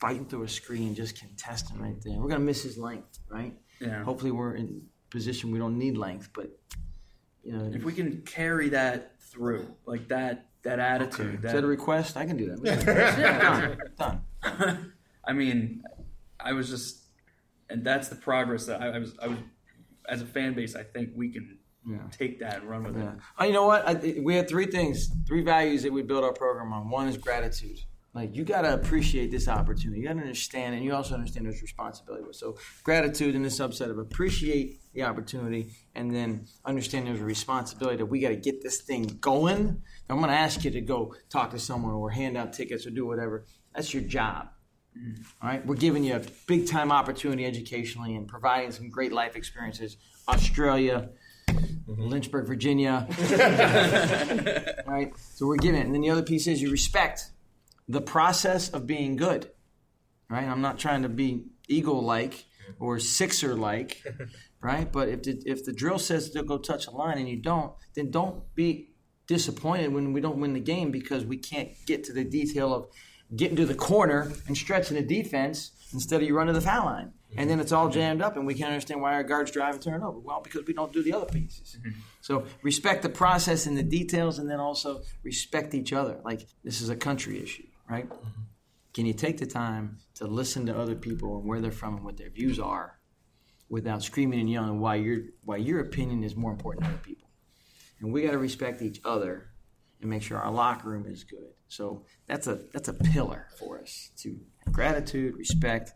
[0.00, 2.18] fighting through a screen, just contesting right there.
[2.18, 3.54] We're gonna miss his length, right?
[3.80, 4.02] yeah.
[4.04, 6.48] Hopefully we're in position we don't need length, but
[7.44, 7.70] you know.
[7.74, 12.16] If we can carry that through, like that, that attitude, is that that a request?
[12.16, 12.60] I can do that.
[12.60, 13.96] We can do that.
[13.98, 14.22] done.
[14.42, 14.92] Done.
[15.28, 15.82] I mean,
[16.40, 17.06] I was just,
[17.70, 19.16] and that's the progress that I, I was.
[19.22, 19.38] I was
[20.08, 20.74] as a fan base.
[20.74, 21.98] I think we can Yeah.
[22.10, 23.12] take that and run with Yeah.
[23.12, 23.18] it.
[23.38, 23.86] Oh, you know what?
[23.86, 26.88] I, we had three things, three values that we build our program on.
[26.88, 27.78] One is gratitude.
[28.14, 30.00] Like you got to appreciate this opportunity.
[30.00, 32.24] You got to understand, and you also understand there's responsibility.
[32.32, 37.98] So gratitude in the subset of appreciate the opportunity, and then understand there's a responsibility
[37.98, 39.82] that we got to get this thing going.
[40.08, 42.90] I'm going to ask you to go talk to someone or hand out tickets or
[42.90, 43.44] do whatever.
[43.74, 44.48] That's your job.
[45.42, 49.36] All right, we're giving you a big time opportunity educationally and providing some great life
[49.36, 49.96] experiences.
[50.28, 51.10] Australia,
[51.48, 52.02] mm-hmm.
[52.02, 53.06] Lynchburg, Virginia.
[54.86, 55.86] All right, So we're giving it.
[55.86, 57.30] And then the other piece is you respect
[57.88, 59.50] the process of being good.
[60.28, 60.44] Right?
[60.44, 62.44] I'm not trying to be Eagle like
[62.78, 64.02] or Sixer like,
[64.60, 64.90] right?
[64.90, 67.72] But if the, if the drill says to go touch a line and you don't,
[67.94, 68.90] then don't be
[69.26, 72.88] disappointed when we don't win the game because we can't get to the detail of
[73.34, 77.12] getting to the corner and stretching the defense instead of you running the foul line.
[77.36, 79.82] And then it's all jammed up, and we can't understand why our guards drive and
[79.82, 80.18] turn over.
[80.18, 81.76] Well, because we don't do the other pieces.
[81.78, 82.00] Mm-hmm.
[82.22, 86.20] So respect the process and the details, and then also respect each other.
[86.24, 88.08] Like this is a country issue, right?
[88.08, 88.42] Mm-hmm.
[88.94, 92.04] Can you take the time to listen to other people and where they're from and
[92.04, 92.98] what their views are,
[93.68, 97.28] without screaming and yelling why your why your opinion is more important than other people?
[98.00, 99.50] And we got to respect each other
[100.00, 101.52] and make sure our locker room is good.
[101.68, 104.38] So that's a that's a pillar for us to
[104.72, 105.92] gratitude, respect,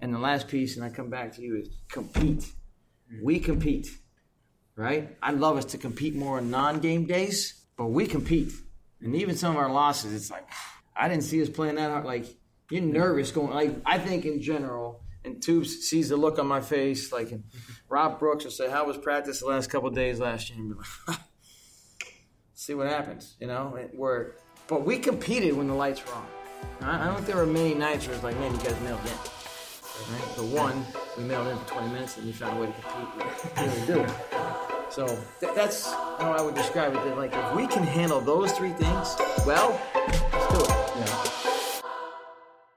[0.00, 2.50] and the last piece, and I come back to you is compete.
[3.22, 3.88] We compete,
[4.76, 5.16] right?
[5.22, 8.52] I'd love us to compete more on non-game days, but we compete,
[9.02, 10.48] and even some of our losses, it's like
[10.96, 12.06] I didn't see us playing that hard.
[12.06, 12.26] Like
[12.70, 13.52] you're nervous going.
[13.52, 15.04] Like I think in general.
[15.22, 17.30] And Tubes sees the look on my face, like
[17.90, 20.76] Rob Brooks will say, "How was practice the last couple days last year?" And be
[20.76, 21.18] like,
[22.54, 23.76] see what happens, you know.
[23.92, 24.36] Where,
[24.70, 26.26] but we competed when the lights were on.
[26.82, 29.30] I don't think there were many nights where it's like, man, you guys nailed it.
[30.12, 30.36] Right?
[30.36, 30.86] The one,
[31.18, 34.06] we mailed in for 20 minutes and we found a way to compete.
[34.90, 37.04] So th- that's how I would describe it.
[37.04, 39.14] That like if we can handle those three things
[39.46, 41.82] well, let's do it.